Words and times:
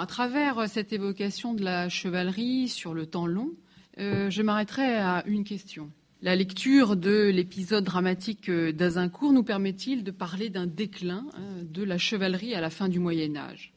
À 0.00 0.06
travers 0.06 0.66
cette 0.66 0.94
évocation 0.94 1.52
de 1.52 1.62
la 1.62 1.90
chevalerie 1.90 2.70
sur 2.70 2.94
le 2.94 3.04
temps 3.04 3.26
long, 3.26 3.50
euh, 3.98 4.30
je 4.30 4.40
m'arrêterai 4.40 4.96
à 4.96 5.22
une 5.26 5.44
question. 5.44 5.90
La 6.22 6.34
lecture 6.36 6.96
de 6.96 7.28
l'épisode 7.28 7.84
dramatique 7.84 8.50
d'Azincourt 8.50 9.34
nous 9.34 9.42
permet-il 9.42 10.02
de 10.02 10.10
parler 10.10 10.48
d'un 10.48 10.66
déclin 10.66 11.26
hein, 11.34 11.62
de 11.64 11.82
la 11.82 11.98
chevalerie 11.98 12.54
à 12.54 12.62
la 12.62 12.70
fin 12.70 12.88
du 12.88 12.98
Moyen 12.98 13.36
Âge? 13.36 13.74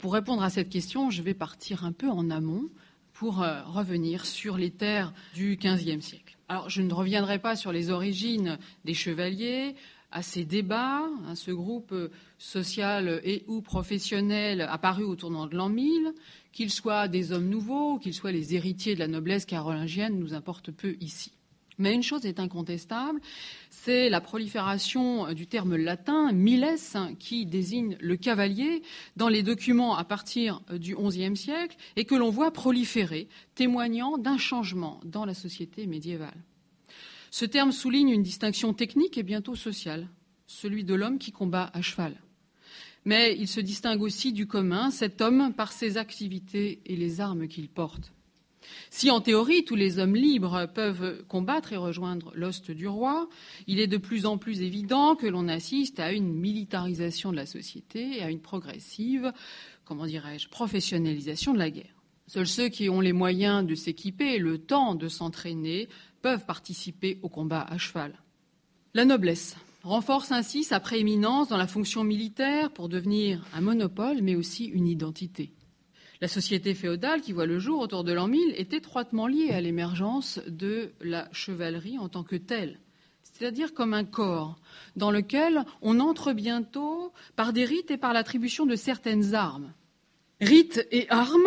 Pour 0.00 0.14
répondre 0.14 0.42
à 0.42 0.50
cette 0.50 0.68
question, 0.68 1.10
je 1.10 1.22
vais 1.22 1.32
partir 1.32 1.84
un 1.84 1.92
peu 1.92 2.08
en 2.08 2.28
amont 2.28 2.64
pour 3.12 3.44
euh, 3.44 3.62
revenir 3.66 4.26
sur 4.26 4.58
les 4.58 4.72
terres 4.72 5.14
du 5.32 5.56
XVe 5.62 6.00
siècle. 6.00 6.36
Alors, 6.48 6.70
je 6.70 6.82
ne 6.82 6.92
reviendrai 6.92 7.38
pas 7.38 7.54
sur 7.54 7.70
les 7.70 7.90
origines 7.90 8.58
des 8.84 8.94
chevaliers, 8.94 9.76
à 10.16 10.22
ces 10.22 10.46
débats, 10.46 11.10
à 11.28 11.34
ce 11.34 11.50
groupe 11.50 11.94
social 12.38 13.20
et 13.22 13.44
ou 13.48 13.60
professionnel 13.60 14.62
apparu 14.62 15.04
au 15.04 15.14
tournant 15.14 15.46
de 15.46 15.54
l'an 15.54 15.68
1000, 15.68 16.14
qu'ils 16.52 16.70
soient 16.70 17.06
des 17.06 17.32
hommes 17.32 17.50
nouveaux, 17.50 17.98
qu'ils 17.98 18.14
soient 18.14 18.32
les 18.32 18.54
héritiers 18.54 18.94
de 18.94 19.00
la 19.00 19.08
noblesse 19.08 19.44
carolingienne, 19.44 20.18
nous 20.18 20.32
importe 20.32 20.70
peu 20.70 20.96
ici. 21.00 21.32
Mais 21.76 21.92
une 21.92 22.02
chose 22.02 22.24
est 22.24 22.40
incontestable, 22.40 23.20
c'est 23.68 24.08
la 24.08 24.22
prolifération 24.22 25.34
du 25.34 25.46
terme 25.46 25.76
latin 25.76 26.32
miles 26.32 26.76
qui 27.18 27.44
désigne 27.44 27.98
le 28.00 28.16
cavalier 28.16 28.82
dans 29.16 29.28
les 29.28 29.42
documents 29.42 29.96
à 29.96 30.04
partir 30.04 30.62
du 30.72 30.96
XIe 30.96 31.36
siècle 31.36 31.76
et 31.96 32.06
que 32.06 32.14
l'on 32.14 32.30
voit 32.30 32.52
proliférer, 32.52 33.28
témoignant 33.54 34.16
d'un 34.16 34.38
changement 34.38 34.98
dans 35.04 35.26
la 35.26 35.34
société 35.34 35.86
médiévale. 35.86 36.42
Ce 37.38 37.44
terme 37.44 37.70
souligne 37.70 38.08
une 38.08 38.22
distinction 38.22 38.72
technique 38.72 39.18
et 39.18 39.22
bientôt 39.22 39.56
sociale, 39.56 40.08
celui 40.46 40.84
de 40.84 40.94
l'homme 40.94 41.18
qui 41.18 41.32
combat 41.32 41.70
à 41.74 41.82
cheval. 41.82 42.18
Mais 43.04 43.36
il 43.38 43.46
se 43.46 43.60
distingue 43.60 44.00
aussi 44.00 44.32
du 44.32 44.46
commun, 44.46 44.90
cet 44.90 45.20
homme, 45.20 45.52
par 45.52 45.70
ses 45.70 45.98
activités 45.98 46.80
et 46.86 46.96
les 46.96 47.20
armes 47.20 47.46
qu'il 47.46 47.68
porte. 47.68 48.14
Si 48.88 49.10
en 49.10 49.20
théorie 49.20 49.66
tous 49.66 49.76
les 49.76 49.98
hommes 49.98 50.16
libres 50.16 50.66
peuvent 50.74 51.26
combattre 51.28 51.74
et 51.74 51.76
rejoindre 51.76 52.32
l'ost 52.34 52.70
du 52.70 52.88
roi, 52.88 53.28
il 53.66 53.80
est 53.80 53.86
de 53.86 53.98
plus 53.98 54.24
en 54.24 54.38
plus 54.38 54.62
évident 54.62 55.14
que 55.14 55.26
l'on 55.26 55.46
assiste 55.46 56.00
à 56.00 56.12
une 56.12 56.32
militarisation 56.32 57.32
de 57.32 57.36
la 57.36 57.44
société 57.44 58.16
et 58.16 58.22
à 58.22 58.30
une 58.30 58.40
progressive, 58.40 59.30
comment 59.84 60.06
dirais-je, 60.06 60.48
professionnalisation 60.48 61.52
de 61.52 61.58
la 61.58 61.68
guerre. 61.68 61.92
Seuls 62.28 62.48
ceux 62.48 62.68
qui 62.68 62.88
ont 62.88 63.00
les 63.00 63.12
moyens 63.12 63.64
de 63.64 63.76
s'équiper 63.76 64.34
et 64.34 64.38
le 64.38 64.58
temps 64.58 64.96
de 64.96 65.06
s'entraîner 65.06 65.88
peuvent 66.26 66.44
participer 66.44 67.20
au 67.22 67.28
combat 67.28 67.64
à 67.70 67.78
cheval. 67.78 68.12
La 68.94 69.04
noblesse 69.04 69.54
renforce 69.84 70.32
ainsi 70.32 70.64
sa 70.64 70.80
prééminence 70.80 71.46
dans 71.46 71.56
la 71.56 71.68
fonction 71.68 72.02
militaire 72.02 72.72
pour 72.72 72.88
devenir 72.88 73.44
un 73.54 73.60
monopole, 73.60 74.22
mais 74.22 74.34
aussi 74.34 74.64
une 74.64 74.88
identité. 74.88 75.52
La 76.20 76.26
société 76.26 76.74
féodale 76.74 77.20
qui 77.20 77.32
voit 77.32 77.46
le 77.46 77.60
jour 77.60 77.78
autour 77.78 78.02
de 78.02 78.12
l'an 78.12 78.26
1000 78.26 78.54
est 78.56 78.72
étroitement 78.72 79.28
liée 79.28 79.50
à 79.50 79.60
l'émergence 79.60 80.40
de 80.48 80.90
la 81.00 81.28
chevalerie 81.30 81.96
en 82.00 82.08
tant 82.08 82.24
que 82.24 82.34
telle, 82.34 82.80
c'est-à-dire 83.22 83.72
comme 83.72 83.94
un 83.94 84.02
corps 84.04 84.58
dans 84.96 85.12
lequel 85.12 85.64
on 85.80 86.00
entre 86.00 86.32
bientôt 86.32 87.12
par 87.36 87.52
des 87.52 87.64
rites 87.64 87.92
et 87.92 87.98
par 87.98 88.12
l'attribution 88.12 88.66
de 88.66 88.74
certaines 88.74 89.36
armes. 89.36 89.72
Rites 90.40 90.88
et 90.90 91.08
armes 91.08 91.46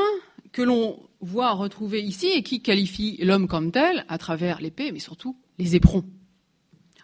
que 0.54 0.62
l'on 0.62 1.09
voit 1.22 1.52
retrouver 1.52 2.02
ici 2.02 2.28
et 2.28 2.44
qui 2.44 2.62
qualifient 2.62 3.18
l'homme 3.24 3.48
comme 3.48 3.72
tel 3.72 4.06
à 4.08 4.18
travers 4.18 4.62
l'épée, 4.62 4.92
mais 4.92 5.00
surtout 5.00 5.36
les 5.58 5.76
éperons. 5.76 6.06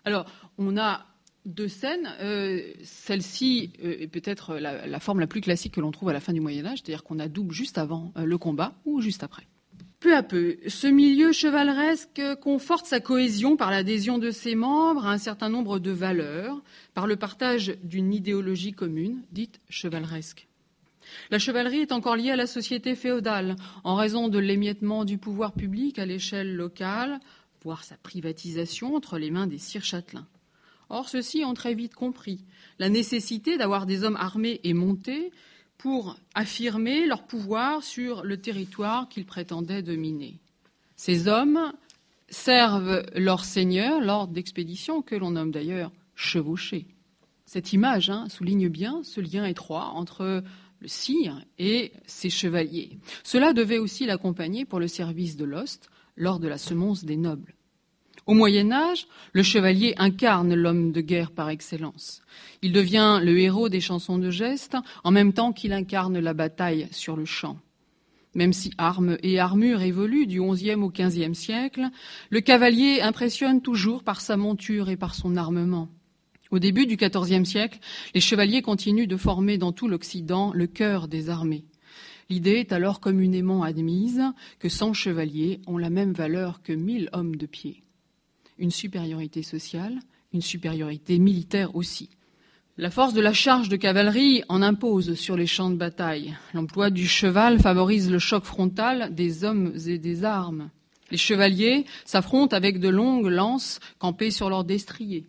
Alors, 0.05 0.25
on 0.58 0.77
a 0.77 1.05
deux 1.45 1.67
scènes. 1.67 2.13
Euh, 2.19 2.61
celle-ci 2.83 3.71
euh, 3.83 3.97
est 3.99 4.08
peut-être 4.08 4.55
la, 4.55 4.99
forme 4.99 5.19
la 5.19 5.27
plus 5.27 5.41
classique 5.41 5.73
que 5.73 5.81
l'on 5.81 5.91
trouve 5.91 6.09
à 6.09 6.13
la 6.13 6.19
fin 6.19 6.33
du 6.33 6.41
Moyen 6.41 6.66
Âge, 6.66 6.80
c'est-à-dire 6.83 7.03
qu'on 7.03 7.19
a 7.19 7.27
double 7.27 7.53
juste 7.53 7.77
avant 7.77 8.11
euh, 8.17 8.25
le 8.25 8.38
combat 8.38 8.73
ou 8.86 9.02
juste 9.02 9.23
après. 9.23 9.47
Peu 9.99 10.16
à 10.16 10.23
peu, 10.23 10.58
ce 10.67 10.88
milieu 10.88 11.31
chevaleresque 11.31 12.21
conforte 12.41 12.86
sa 12.86 12.99
cohésion 12.99 13.58
par 13.58 13.71
l'adhésion 13.71 14.19
de 14.19 14.30
ses 14.30 14.53
membres 14.53 15.05
à 15.05 15.11
un 15.11 15.17
certain 15.17 15.49
nombre 15.49 15.80
de 15.80 15.92
valeurs, 15.92 16.61
par 16.93 17.08
le 17.08 17.15
partage 17.15 17.75
d'une 17.83 18.14
idéologie 18.14 18.73
commune, 18.73 19.23
dite 19.31 19.59
chevaleresque. 19.70 20.48
La 21.32 21.39
chevalerie 21.39 21.80
est 21.80 21.92
encore 21.92 22.16
liée 22.16 22.32
à 22.32 22.36
la 22.36 22.48
société 22.48 22.95
féodale, 22.95 23.55
en 23.83 23.95
raison 23.95 24.27
de 24.27 24.39
l'émiettement 24.39 25.05
du 25.05 25.17
pouvoir 25.17 25.54
public 25.54 25.99
à 25.99 26.05
l'échelle 26.05 26.55
locale, 26.55 27.20
voire 27.64 27.83
sa 27.83 27.98
privatisation 27.98 28.95
entre 28.95 29.17
les 29.17 29.32
mains 29.32 29.48
des 29.48 29.58
sires 29.58 29.83
châtelains. 29.83 30.27
Or, 30.89 31.10
ceux-ci 31.10 31.43
ont 31.43 31.54
très 31.54 31.73
vite 31.73 31.95
compris 31.95 32.43
la 32.80 32.89
nécessité 32.89 33.58
d'avoir 33.58 33.86
des 33.86 34.04
hommes 34.04 34.17
armés 34.17 34.60
et 34.64 34.73
montés 34.73 35.32
pour 35.77 36.17
affirmer 36.33 37.05
leur 37.05 37.23
pouvoir 37.23 37.83
sur 37.83 38.23
le 38.23 38.37
territoire 38.37 39.10
qu'ils 39.10 39.26
prétendaient 39.26 39.82
dominer. 39.82 40.36
Ces 40.95 41.27
hommes 41.27 41.73
servent 42.30 43.04
leur 43.16 43.43
seigneur 43.45 44.02
lors 44.02 44.27
d'expéditions 44.27 45.02
que 45.02 45.16
l'on 45.16 45.32
nomme 45.32 45.52
d'ailleurs 45.52 45.92
chevauchées. 46.16 46.87
Cette 47.45 47.73
image 47.73 48.10
hein, 48.10 48.27
souligne 48.30 48.70
bien 48.70 49.02
ce 49.04 49.22
lien 49.22 49.45
étroit 49.45 49.92
entre 49.93 50.43
sire 50.88 51.42
et 51.60 51.92
ses 52.06 52.30
chevaliers. 52.30 52.98
Cela 53.23 53.54
devait 53.54 53.78
aussi 53.78 54.06
l'accompagner 54.06 54.66
pour 54.66 54.80
le 54.80 54.88
service 54.88 55.38
de 55.38 55.46
l'ost 55.46 55.90
lors 56.16 56.40
de 56.40 56.48
la 56.48 56.58
semonce 56.58 57.04
des 57.04 57.18
nobles. 57.18 57.56
Au 58.26 58.34
Moyen 58.34 58.72
Âge, 58.72 59.08
le 59.34 59.44
chevalier 59.44 59.94
incarne 59.98 60.56
l'homme 60.56 60.92
de 60.92 61.02
guerre 61.02 61.32
par 61.32 61.50
excellence. 61.50 62.23
Il 62.64 62.72
devient 62.72 63.20
le 63.22 63.38
héros 63.38 63.70
des 63.70 63.82
chansons 63.82 64.18
de 64.18 64.32
geste 64.32 64.76
en 65.04 65.12
même 65.12 65.32
temps 65.32 65.54
qu'il 65.54 65.73
incarne 65.73 66.18
la 66.18 66.34
bataille 66.34 66.88
sur 66.92 67.16
le 67.16 67.26
champ. 67.26 67.60
Même 68.34 68.52
si 68.52 68.72
armes 68.78 69.17
et 69.22 69.40
armures 69.40 69.82
évoluent 69.82 70.28
du 70.28 70.42
XIe 70.42 70.73
au 70.73 70.90
XVe 70.90 71.34
siècle, 71.34 71.90
le 72.30 72.42
cavalier 72.42 73.00
impressionne 73.02 73.62
toujours 73.62 74.04
par 74.04 74.20
sa 74.20 74.38
monture 74.38 74.90
et 74.90 74.98
par 74.98 75.14
son 75.14 75.38
armement. 75.38 75.88
Au 76.55 76.60
début 76.60 76.86
du 76.86 76.95
XIVe 76.95 77.43
siècle, 77.43 77.80
les 78.14 78.21
chevaliers 78.21 78.61
continuent 78.61 79.10
de 79.10 79.17
former 79.17 79.58
dans 79.58 79.73
tout 79.73 79.89
l'Occident 79.89 80.54
le 80.54 80.67
cœur 80.67 81.10
des 81.10 81.30
armées. 81.30 81.66
L'idée 82.30 82.60
est 82.60 82.71
alors 82.71 83.02
communément 83.02 83.64
admise 83.64 84.21
que 84.60 84.70
cent 84.70 84.93
chevaliers 84.93 85.60
ont 85.67 85.77
la 85.77 85.89
même 85.89 86.14
valeur 86.14 86.61
que 86.64 86.71
mille 86.71 87.10
hommes 87.11 87.36
de 87.36 87.45
pied 87.45 87.83
une 88.58 88.71
supériorité 88.71 89.43
sociale, 89.43 89.99
une 90.32 90.42
supériorité 90.42 91.20
militaire 91.20 91.76
aussi. 91.76 92.10
La 92.77 92.89
force 92.89 93.14
de 93.14 93.20
la 93.20 93.33
charge 93.33 93.67
de 93.67 93.76
cavalerie 93.76 94.42
en 94.48 94.61
impose 94.61 95.16
sur 95.16 95.36
les 95.36 95.48
champs 95.48 95.70
de 95.70 95.76
bataille. 95.76 96.37
L'emploi 96.54 96.89
du 96.89 97.05
cheval 97.05 97.60
favorise 97.60 98.10
le 98.10 98.20
choc 98.20 98.45
frontal 98.45 99.14
des 99.14 99.43
hommes 99.43 99.73
et 99.87 99.98
des 99.98 100.23
armes. 100.23 100.70
Les 101.11 101.17
chevaliers 101.17 101.83
s'affrontent 102.05 102.55
avec 102.55 102.80
de 102.80 102.87
longues 102.87 103.27
lances 103.27 103.82
campées 103.99 104.32
sur 104.32 104.49
leurs 104.49 104.64
destriers. 104.64 105.26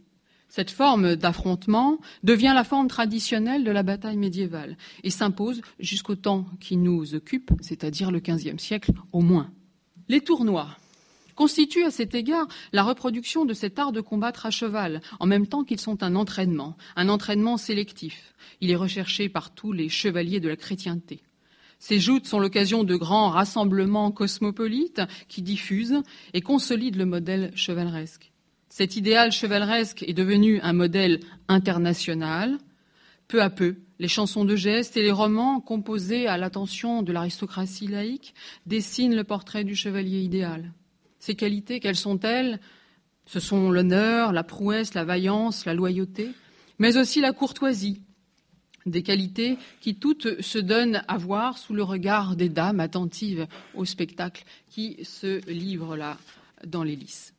Cette 0.57 0.71
forme 0.71 1.17
d'affrontement 1.17 1.99
devient 2.23 2.53
la 2.55 2.65
forme 2.65 2.89
traditionnelle 2.89 3.63
de 3.63 3.71
la 3.71 3.83
bataille 3.83 4.17
médiévale 4.17 4.79
et 5.05 5.11
s'impose 5.11 5.61
jusqu'au 5.81 6.15
temps 6.15 6.47
qui 6.61 6.79
nous 6.79 7.15
occupe, 7.15 7.51
c'est-à-dire 7.61 8.11
le 8.11 8.21
XVe 8.21 8.59
siècle 8.59 8.93
au 9.13 9.21
moins. 9.21 9.51
Les 10.09 10.23
tournois 10.23 10.69
constituent 11.35 11.85
à 11.85 11.91
cet 11.91 12.15
égard 12.15 12.49
la 12.73 12.85
reproduction 12.85 13.45
de 13.45 13.53
cet 13.53 13.79
art 13.79 13.93
de 13.93 14.01
combattre 14.01 14.47
à 14.47 14.51
cheval, 14.51 15.03
en 15.21 15.27
même 15.27 15.47
temps 15.47 15.63
qu'ils 15.63 15.79
sont 15.79 16.03
un 16.03 16.17
entraînement, 16.17 16.79
un 16.97 17.11
entraînement 17.11 17.59
sélectif. 17.59 18.35
Il 18.63 18.71
est 18.71 18.77
recherché 18.77 19.29
par 19.29 19.51
tous 19.51 19.73
les 19.73 19.91
chevaliers 19.91 20.41
de 20.41 20.49
la 20.49 20.57
chrétienté. 20.57 21.23
Ces 21.79 22.01
joutes 22.01 22.27
sont 22.27 22.41
l'occasion 22.41 22.83
de 22.83 22.97
grands 22.97 23.29
rassemblements 23.29 24.11
cosmopolites 24.11 25.03
qui 25.29 25.43
diffusent 25.43 26.01
et 26.33 26.41
consolident 26.41 26.97
le 26.97 27.05
modèle 27.05 27.53
chevaleresque. 27.55 28.33
Cet 28.79 28.95
idéal 28.95 29.33
chevaleresque 29.33 30.03
est 30.03 30.13
devenu 30.13 30.61
un 30.61 30.75
modèle 30.75 31.21
international. 31.49 32.59
Peu 33.27 33.41
à 33.41 33.49
peu, 33.49 33.77
les 33.99 34.07
chansons 34.07 34.45
de 34.45 34.55
gestes 34.55 34.99
et 34.99 35.03
les 35.03 35.11
romans 35.11 35.61
composés 35.61 36.27
à 36.27 36.37
l'attention 36.37 37.01
de 37.01 37.11
l'aristocratie 37.11 37.87
laïque 37.87 38.35
dessinent 38.67 39.17
le 39.17 39.25
portrait 39.25 39.65
du 39.65 39.75
chevalier 39.75 40.21
idéal. 40.21 40.75
Ces 41.21 41.37
qualités, 41.37 41.81
quelles 41.81 41.97
sont-elles? 41.97 42.61
Ce 43.25 43.41
sont 43.41 43.71
l'honneur, 43.71 44.35
la 44.35 44.45
prouesse, 44.45 44.93
la 44.93 45.05
vaillance, 45.05 45.65
la 45.65 45.73
loyauté, 45.73 46.33
mais 46.79 46.99
aussi 46.99 47.23
la 47.23 47.33
courtoisie, 47.33 48.03
des 48.85 49.03
qualités 49.03 49.57
qui 49.81 49.95
toutes 49.95 50.43
se 50.43 50.59
donnent 50.59 51.03
à 51.09 51.17
voir 51.17 51.57
sous 51.57 51.73
le 51.73 51.83
regard 51.83 52.37
des 52.37 52.51
dames 52.51 52.81
attentives 52.81 53.47
au 53.75 53.87
spectacle 53.87 54.45
qui 54.69 55.03
se 55.03 55.41
livrent 55.51 55.97
là 55.97 56.19
dans 56.67 56.83
les 56.83 56.95
lices. 56.95 57.33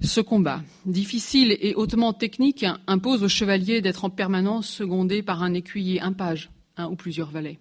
Ce 0.00 0.20
combat, 0.20 0.62
difficile 0.84 1.56
et 1.60 1.74
hautement 1.74 2.12
technique, 2.12 2.66
impose 2.86 3.22
au 3.22 3.28
chevalier 3.28 3.80
d'être 3.80 4.04
en 4.04 4.10
permanence 4.10 4.68
secondé 4.68 5.22
par 5.22 5.42
un 5.42 5.54
écuyer, 5.54 6.00
un 6.00 6.12
page, 6.12 6.50
un 6.76 6.88
ou 6.88 6.96
plusieurs 6.96 7.30
valets. 7.30 7.58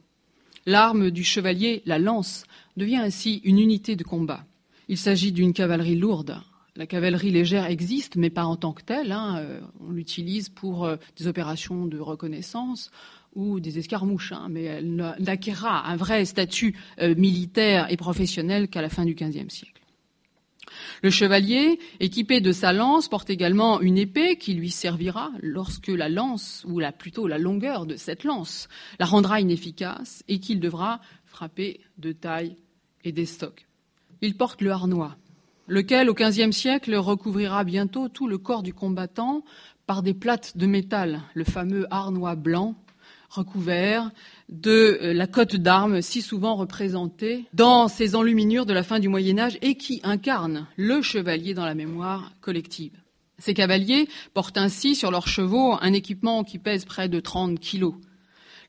L'arme 0.66 1.12
du 1.12 1.24
chevalier, 1.24 1.82
la 1.86 1.98
lance, 1.98 2.44
devient 2.76 2.98
ainsi 2.98 3.42
une 3.46 3.60
unité 3.60 3.96
de 3.96 4.04
combat. 4.04 4.44
Il 4.90 4.98
s'agit 4.98 5.32
d'une 5.32 5.54
cavalerie 5.54 5.96
lourde. 5.96 6.42
La 6.76 6.86
cavalerie 6.86 7.32
légère 7.32 7.68
existe, 7.68 8.18
mais 8.18 8.30
pas 8.30 8.44
en 8.44 8.58
tant 8.58 8.74
que 8.74 8.84
telle. 8.84 9.14
Hein. 9.14 9.38
Euh, 9.38 9.62
on 9.80 9.92
l'utilise 9.92 10.50
pour 10.50 10.84
euh, 10.84 10.98
des 11.18 11.28
opérations 11.28 11.86
de 11.86 12.00
reconnaissance 12.00 12.92
ou 13.34 13.62
des 13.62 13.80
escarmouches, 13.80 14.34
hein, 14.34 14.48
mais 14.50 14.64
elle 14.64 15.16
n'acquérera 15.20 15.88
un 15.88 15.96
vrai 15.96 16.26
statut 16.26 16.76
euh, 17.00 17.16
militaire 17.16 17.92
et 17.92 17.98
professionnel 17.98 18.68
qu'à 18.68 18.82
la 18.82 18.90
fin 18.90 19.06
du 19.06 19.14
XVe 19.14 19.50
siècle. 19.50 19.75
Le 21.02 21.10
chevalier, 21.10 21.80
équipé 22.00 22.42
de 22.42 22.52
sa 22.52 22.74
lance, 22.74 23.08
porte 23.08 23.30
également 23.30 23.82
une 23.82 23.98
épée 23.98 24.38
qui 24.38 24.54
lui 24.54 24.70
servira 24.70 25.32
lorsque 25.42 25.88
la 25.88 26.10
lance, 26.10 26.66
ou 26.68 26.80
la, 26.80 26.92
plutôt 26.92 27.28
la 27.28 27.38
longueur 27.38 27.86
de 27.86 27.96
cette 27.96 28.24
lance, 28.24 28.68
la 29.00 29.06
rendra 29.06 29.42
inefficace 29.42 30.24
et 30.28 30.40
qu'il 30.40 30.60
devra 30.60 31.02
frapper 31.26 31.82
de 31.98 32.12
taille 32.12 32.56
et 33.04 33.12
d'estoc. 33.12 33.68
Il 34.22 34.36
porte 34.38 34.62
le 34.62 34.72
harnois, 34.72 35.18
lequel, 35.68 36.10
au 36.10 36.14
XVe 36.14 36.52
siècle, 36.52 36.96
recouvrira 36.96 37.64
bientôt 37.64 38.10
tout 38.10 38.28
le 38.28 38.38
corps 38.38 38.64
du 38.64 38.74
combattant 38.74 39.44
par 39.86 40.02
des 40.02 40.14
plates 40.14 40.58
de 40.58 40.66
métal, 40.66 41.22
le 41.34 41.44
fameux 41.44 41.86
harnois 41.92 42.36
blanc, 42.36 42.76
recouvert 43.36 44.12
de 44.50 45.00
euh, 45.02 45.14
la 45.14 45.28
cotte 45.28 45.56
d'armes 45.56 46.02
si 46.02 46.22
souvent 46.22 46.56
représentée 46.56 47.46
dans 47.54 47.88
ces 47.88 48.16
enluminures 48.16 48.66
de 48.66 48.74
la 48.74 48.84
fin 48.84 49.00
du 49.00 49.08
Moyen 49.08 49.40
Âge 49.40 49.58
et 49.62 49.76
qui 49.76 50.02
incarne 50.04 50.68
le 50.78 51.02
chevalier 51.02 51.54
dans 51.54 51.66
la 51.66 51.76
mémoire 51.76 52.34
collective. 52.42 52.94
Ces 53.38 53.54
cavaliers 53.54 54.08
portent 54.34 54.58
ainsi 54.58 54.96
sur 54.96 55.12
leurs 55.12 55.28
chevaux 55.28 55.78
un 55.82 55.94
équipement 55.94 56.44
qui 56.44 56.58
pèse 56.58 56.86
près 56.86 57.10
de 57.10 57.20
30 57.20 57.60
kilos 57.60 57.96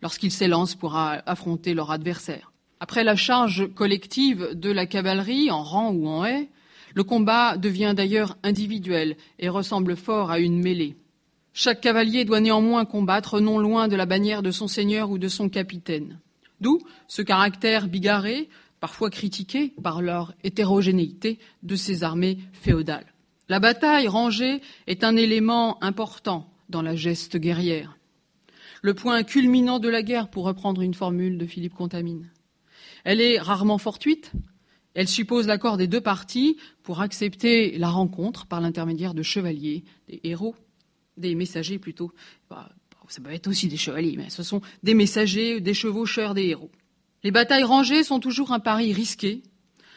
lorsqu'ils 0.03 0.33
s'élancent 0.33 0.75
pour 0.75 0.97
affronter 0.97 1.73
leur 1.73 1.91
adversaire. 1.91 2.53
Après 2.81 3.05
la 3.05 3.17
charge 3.17 3.73
collective 3.75 4.51
de 4.53 4.71
la 4.71 4.87
cavalerie 4.87 5.51
en 5.51 5.63
rang 5.63 5.93
ou 5.93 6.09
en 6.09 6.25
haie, 6.27 6.51
le 6.95 7.05
combat 7.05 7.57
devient 7.57 7.95
d'ailleurs 7.97 8.37
individuel 8.43 9.17
et 9.39 9.49
ressemble 9.49 9.97
fort 9.97 10.31
à 10.31 10.39
une 10.39 10.61
mêlée. 10.61 10.97
Chaque 11.59 11.81
cavalier 11.81 12.27
doit 12.27 12.41
néanmoins 12.41 12.85
combattre 12.85 13.41
non 13.41 13.59
loin 13.59 13.89
de 13.89 13.97
la 13.97 14.05
bannière 14.05 14.43
de 14.43 14.51
son 14.51 14.69
seigneur 14.69 15.09
ou 15.09 15.17
de 15.17 15.27
son 15.27 15.49
capitaine. 15.49 16.21
D'où 16.61 16.83
ce 17.09 17.23
caractère 17.23 17.89
bigarré, 17.89 18.51
parfois 18.79 19.09
critiqué 19.09 19.73
par 19.83 20.03
leur 20.03 20.35
hétérogénéité, 20.45 21.39
de 21.63 21.75
ces 21.75 22.05
armées 22.05 22.37
féodales. 22.53 23.07
La 23.49 23.59
bataille 23.59 24.07
rangée 24.07 24.61
est 24.87 25.03
un 25.03 25.17
élément 25.17 25.83
important 25.83 26.53
dans 26.69 26.83
la 26.83 26.95
geste 26.95 27.39
guerrière. 27.39 27.97
Le 28.83 28.93
point 28.93 29.23
culminant 29.23 29.79
de 29.79 29.89
la 29.89 30.03
guerre, 30.03 30.29
pour 30.29 30.45
reprendre 30.45 30.83
une 30.83 30.93
formule 30.93 31.39
de 31.39 31.47
Philippe 31.47 31.73
Contamine. 31.73 32.31
Elle 33.05 33.23
est 33.23 33.39
rarement 33.39 33.79
fortuite. 33.79 34.31
Elle 34.93 35.09
suppose 35.09 35.47
l'accord 35.47 35.79
des 35.79 35.87
deux 35.87 36.03
parties 36.03 36.59
pour 36.83 37.01
accepter 37.01 37.79
la 37.79 37.89
rencontre 37.89 38.45
par 38.45 38.61
l'intermédiaire 38.61 39.15
de 39.15 39.23
chevaliers, 39.23 39.85
des 40.11 40.21
héros 40.23 40.55
des 41.17 41.35
messagers 41.35 41.79
plutôt. 41.79 42.13
Bah, 42.51 42.69
ça 43.09 43.21
peut 43.23 43.33
être 43.33 43.47
aussi 43.47 43.69
des 43.69 43.77
chevaliers, 43.77 44.17
mais 44.17 44.31
ce 44.31 44.43
sont 44.43 44.61
des 44.83 44.95
messagers, 44.95 45.61
des 45.61 45.75
chevaucheurs, 45.75 46.35
des 46.35 46.47
héros. 46.47 46.71
Les 47.23 47.31
batailles 47.31 47.65
rangées 47.65 48.05
sont 48.05 48.21
toujours 48.21 48.53
un 48.53 48.61
pari 48.61 48.93
risqué, 48.93 49.43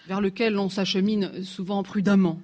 vers 0.07 0.21
lequel 0.21 0.54
l'on 0.54 0.69
s'achemine 0.69 1.44
souvent 1.44 1.83
prudemment. 1.83 2.39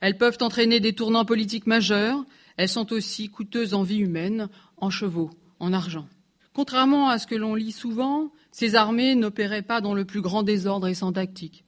Elles 0.00 0.18
peuvent 0.18 0.38
entraîner 0.40 0.80
des 0.80 0.92
tournants 0.92 1.24
politiques 1.24 1.66
majeurs, 1.66 2.24
elles 2.56 2.68
sont 2.68 2.92
aussi 2.92 3.28
coûteuses 3.28 3.74
en 3.74 3.82
vie 3.82 3.98
humaine, 3.98 4.48
en 4.76 4.90
chevaux, 4.90 5.30
en 5.58 5.72
argent. 5.72 6.08
Contrairement 6.52 7.08
à 7.08 7.18
ce 7.18 7.26
que 7.26 7.34
l'on 7.34 7.54
lit 7.54 7.72
souvent, 7.72 8.32
ces 8.50 8.76
armées 8.76 9.14
n'opéraient 9.14 9.62
pas 9.62 9.80
dans 9.80 9.94
le 9.94 10.04
plus 10.04 10.22
grand 10.22 10.42
désordre 10.42 10.88
et 10.88 10.94
sans 10.94 11.12
tactique. 11.12 11.64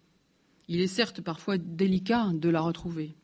Il 0.69 0.81
est 0.81 0.87
certes 0.87 1.21
parfois 1.21 1.59
délicat 1.59 2.31
de 2.33 2.49
la 2.49 2.61
retrouver. 2.61 3.15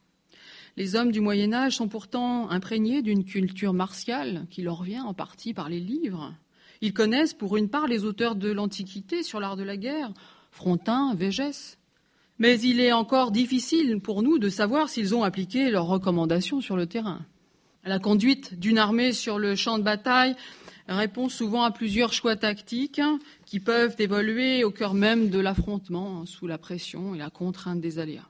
Les 0.77 0.97
hommes 0.97 1.13
du 1.13 1.21
Moyen 1.21 1.53
Âge 1.53 1.77
sont 1.77 1.87
pourtant 1.87 2.51
imprégnés 2.51 3.01
d'une 3.01 3.25
culture 3.25 3.73
martiale 3.73 4.47
qui 4.51 4.63
leur 4.63 4.83
vient 4.83 5.05
en 5.05 5.15
partie 5.15 5.55
par 5.55 5.69
les 5.69 5.79
livres. 5.79 6.35
Ils 6.81 6.93
connaissent 6.93 7.33
pour 7.33 7.57
une 7.57 7.69
part 7.69 7.87
les 7.87 8.05
auteurs 8.05 8.35
de 8.35 8.51
l'Antiquité 8.51 9.23
sur 9.23 9.39
l'art 9.39 9.57
de 9.57 9.63
la 9.63 9.77
guerre, 9.77 10.13
Frontin, 10.51 11.15
Végès. 11.15 11.79
Mais 12.41 12.61
il 12.61 12.81
est 12.81 12.91
encore 12.91 13.31
difficile 13.31 14.01
pour 14.01 14.25
nous 14.25 14.39
de 14.41 14.49
savoir 14.49 14.89
s'ils 14.89 15.15
ont 15.15 15.23
appliqué 15.23 15.71
leurs 15.71 15.87
recommandations 15.87 16.61
sur 16.61 16.77
le 16.77 16.87
terrain. 16.87 17.21
La 17.85 18.01
conduite 18.01 18.59
d'une 18.59 18.79
armée 18.79 19.13
sur 19.13 19.39
le 19.39 19.55
champ 19.55 19.79
de 19.79 19.85
bataille 19.85 20.35
répond 20.89 21.29
souvent 21.29 21.63
à 21.63 21.71
plusieurs 21.71 22.13
choix 22.13 22.35
tactiques 22.35 23.01
qui 23.47 23.61
peuvent 23.61 23.95
évoluer 24.01 24.65
au 24.65 24.73
cœur 24.73 24.95
même 24.95 25.31
de 25.31 25.39
l'affrontement 25.39 26.27
sous 26.27 26.49
la 26.49 26.59
pression 26.59 27.15
et 27.15 27.19
la 27.19 27.31
contrainte 27.31 27.81
des 27.81 28.01
aléas 28.01 28.29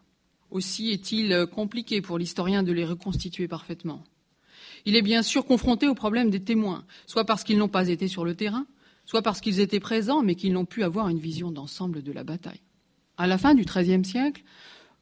aussi 0.54 0.92
est-il 0.92 1.46
compliqué 1.52 2.00
pour 2.00 2.16
l'historien 2.16 2.62
de 2.62 2.72
les 2.72 2.84
reconstituer 2.84 3.48
parfaitement. 3.48 4.04
Il 4.86 4.96
est 4.96 5.02
bien 5.02 5.22
sûr 5.22 5.44
confronté 5.44 5.88
au 5.88 5.94
problème 5.94 6.30
des 6.30 6.42
témoins, 6.42 6.84
soit 7.06 7.24
parce 7.24 7.42
qu'ils 7.42 7.58
n'ont 7.58 7.68
pas 7.68 7.88
été 7.88 8.06
sur 8.06 8.24
le 8.24 8.36
terrain, 8.36 8.66
soit 9.04 9.22
parce 9.22 9.40
qu'ils 9.40 9.58
étaient 9.58 9.80
présents 9.80 10.22
mais 10.22 10.36
qu'ils 10.36 10.52
n'ont 10.52 10.64
pu 10.64 10.84
avoir 10.84 11.08
une 11.08 11.18
vision 11.18 11.50
d'ensemble 11.50 12.02
de 12.02 12.12
la 12.12 12.22
bataille. 12.22 12.60
À 13.16 13.26
la 13.26 13.36
fin 13.36 13.54
du 13.54 13.64
XIIIe 13.64 14.04
siècle, 14.04 14.44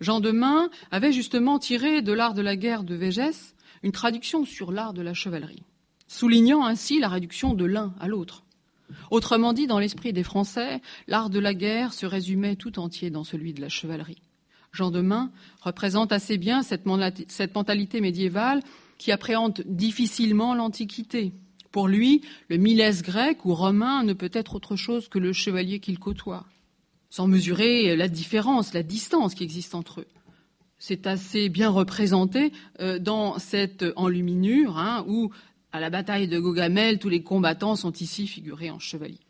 Jean 0.01 0.21
Demain 0.21 0.71
avait 0.91 1.13
justement 1.13 1.59
tiré 1.59 2.01
de 2.01 2.13
l'art 2.13 2.35
de 2.35 2.43
la 2.43 2.57
guerre 2.57 2.83
de 2.83 2.95
Végès 2.95 3.55
une 3.83 3.93
traduction 3.93 4.47
sur 4.47 4.73
l'art 4.73 4.95
de 4.95 5.03
la 5.03 5.13
chevalerie, 5.15 5.65
soulignant 6.09 6.65
ainsi 6.65 6.99
la 6.99 7.09
réduction 7.09 7.53
de 7.53 7.67
l'un 7.67 7.95
à 8.01 8.09
l'autre. 8.09 8.45
Autrement 9.11 9.53
dit, 9.53 9.67
dans 9.67 9.79
l'esprit 9.79 10.13
des 10.13 10.23
Français, 10.23 10.81
l'art 11.09 11.31
de 11.31 11.39
la 11.39 11.55
guerre 11.55 11.93
se 11.93 12.07
résumait 12.07 12.57
tout 12.57 12.79
entier 12.79 13.11
dans 13.11 13.25
celui 13.25 13.53
de 13.53 13.61
la 13.61 13.69
chevalerie. 13.69 14.23
Jean 14.73 14.91
Demain, 14.91 15.31
représente 15.61 16.13
assez 16.13 16.39
bien 16.39 16.63
cette, 16.63 16.87
mentalité 16.87 18.01
médiévale 18.01 18.63
qui 18.97 19.13
appréhende 19.13 19.63
difficilement 19.67 20.55
l'Antiquité. 20.55 21.33
Pour 21.71 21.89
lui, 21.89 22.23
le 22.49 22.57
milès 22.57 23.03
grec 23.03 23.45
ou 23.45 23.55
romain 23.55 24.03
ne 24.03 24.15
peut 24.15 24.31
être 24.33 24.55
autre 24.55 24.77
chose 24.77 25.09
que 25.09 25.19
le 25.19 25.35
chevalier 25.35 25.79
qu'il 25.79 25.99
côtoie, 25.99 26.47
sans 27.11 27.27
mesurer 27.27 27.97
la 27.97 28.09
différence, 28.09 28.73
la 28.73 28.83
distance 28.83 29.35
qui 29.35 29.45
existe 29.45 29.75
entre 29.75 30.01
eux. 30.01 30.09
C'est 30.79 31.07
assez 31.07 31.51
bien 31.51 31.69
représenté 31.69 32.51
euh, 32.81 32.99
dans 32.99 33.39
cette 33.39 33.85
enluminure 33.97 34.79
hein, 34.79 35.05
où, 35.07 35.31
à 35.71 35.81
la 35.81 35.91
bataille 35.91 36.29
de 36.29 36.39
Gogamel, 36.39 36.99
tous 36.99 37.11
les 37.11 37.23
combattants 37.23 37.77
sont 37.77 37.93
ici 37.93 38.27
figurés 38.27 38.71
en 38.71 38.79
chevaliers. 38.79 39.21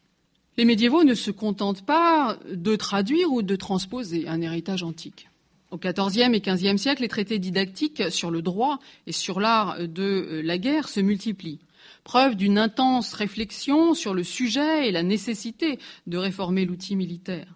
Les 0.57 0.65
médiévaux 0.65 1.03
ne 1.03 1.15
se 1.15 1.31
contentent 1.31 1.85
pas 1.85 2.39
de 2.49 2.77
traduire 2.77 3.33
ou 3.33 3.43
de 3.43 3.57
transposer 3.57 4.29
un 4.29 4.41
héritage 4.41 4.83
antique. 4.83 5.29
Au 5.73 5.79
XIVe 5.79 6.35
et 6.35 6.41
XVe 6.41 6.77
siècle, 6.77 7.01
les 7.01 7.09
traités 7.09 7.39
didactiques 7.39 8.03
sur 8.11 8.31
le 8.31 8.43
droit 8.43 8.79
et 9.07 9.13
sur 9.13 9.41
l'art 9.41 9.79
de 9.89 10.03
euh, 10.03 10.43
la 10.43 10.59
guerre 10.59 10.87
se 10.87 11.01
multiplient. 11.01 11.61
Preuve 12.05 12.37
d'une 12.37 12.59
intense 12.59 13.15
réflexion 13.15 13.95
sur 13.95 14.13
le 14.13 14.23
sujet 14.23 14.87
et 14.87 14.93
la 14.93 15.03
nécessité 15.03 15.79
de 16.07 16.19
réformer 16.19 16.67
l'outil 16.67 16.95
militaire. 16.95 17.55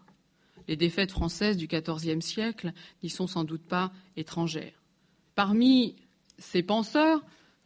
Les 0.66 0.76
défaites 0.76 1.10
françaises 1.10 1.58
du 1.58 1.66
XIVe 1.66 2.22
siècle 2.22 2.72
n'y 3.02 3.10
sont 3.10 3.26
sans 3.26 3.44
doute 3.44 3.62
pas 3.68 3.92
étrangères. 4.16 4.82
Parmi 5.34 5.94
ces 6.38 6.62
penseurs, 6.62 7.22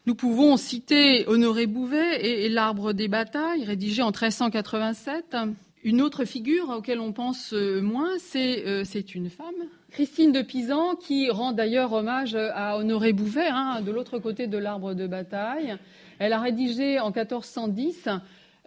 nous 0.06 0.16
pouvons 0.16 0.56
citer 0.56 1.28
Honoré 1.28 1.66
Bouvet 1.68 2.26
et 2.26 2.48
L'Arbre 2.48 2.92
des 2.92 3.06
batailles, 3.06 3.64
rédigé 3.64 4.02
en 4.02 4.10
1387, 4.10 5.36
une 5.82 6.02
autre 6.02 6.24
figure 6.24 6.68
auquel 6.68 7.00
on 7.00 7.12
pense 7.12 7.52
euh, 7.52 7.80
moins, 7.80 8.16
euh, 8.36 8.82
c'est 8.84 9.14
une 9.14 9.30
femme, 9.30 9.54
Christine 9.90 10.30
de 10.30 10.42
Pisan, 10.42 10.94
qui 10.94 11.30
rend 11.30 11.52
d'ailleurs 11.52 11.92
hommage 11.92 12.34
à 12.34 12.76
Honoré 12.76 13.12
Bouvet, 13.12 13.48
hein, 13.48 13.80
de 13.80 13.90
l'autre 13.90 14.18
côté 14.18 14.46
de 14.46 14.58
l'arbre 14.58 14.94
de 14.94 15.06
bataille. 15.06 15.76
Elle 16.18 16.32
a 16.32 16.40
rédigé 16.40 17.00
en 17.00 17.10
1410 17.10 18.08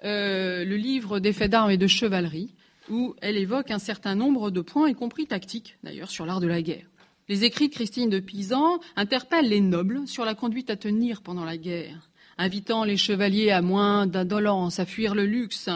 euh, 0.03 0.65
le 0.65 0.75
livre 0.75 1.19
des 1.19 1.31
faits 1.31 1.51
d'armes 1.51 1.71
et 1.71 1.77
de 1.77 1.87
chevalerie, 1.87 2.53
où 2.89 3.15
elle 3.21 3.37
évoque 3.37 3.71
un 3.71 3.79
certain 3.79 4.15
nombre 4.15 4.51
de 4.51 4.61
points, 4.61 4.89
y 4.89 4.95
compris 4.95 5.27
tactiques 5.27 5.77
d'ailleurs, 5.83 6.09
sur 6.09 6.25
l'art 6.25 6.41
de 6.41 6.47
la 6.47 6.61
guerre. 6.61 6.87
Les 7.29 7.45
écrits 7.45 7.69
de 7.69 7.73
Christine 7.73 8.09
de 8.09 8.19
Pisan 8.19 8.79
interpellent 8.97 9.47
les 9.47 9.61
nobles 9.61 10.07
sur 10.07 10.25
la 10.25 10.35
conduite 10.35 10.69
à 10.69 10.75
tenir 10.75 11.21
pendant 11.21 11.45
la 11.45 11.55
guerre, 11.55 12.09
invitant 12.37 12.83
les 12.83 12.97
chevaliers 12.97 13.51
à 13.51 13.61
moins 13.61 14.07
d'indolence, 14.07 14.79
à 14.79 14.85
fuir 14.85 15.15
le 15.15 15.25
luxe, 15.25 15.69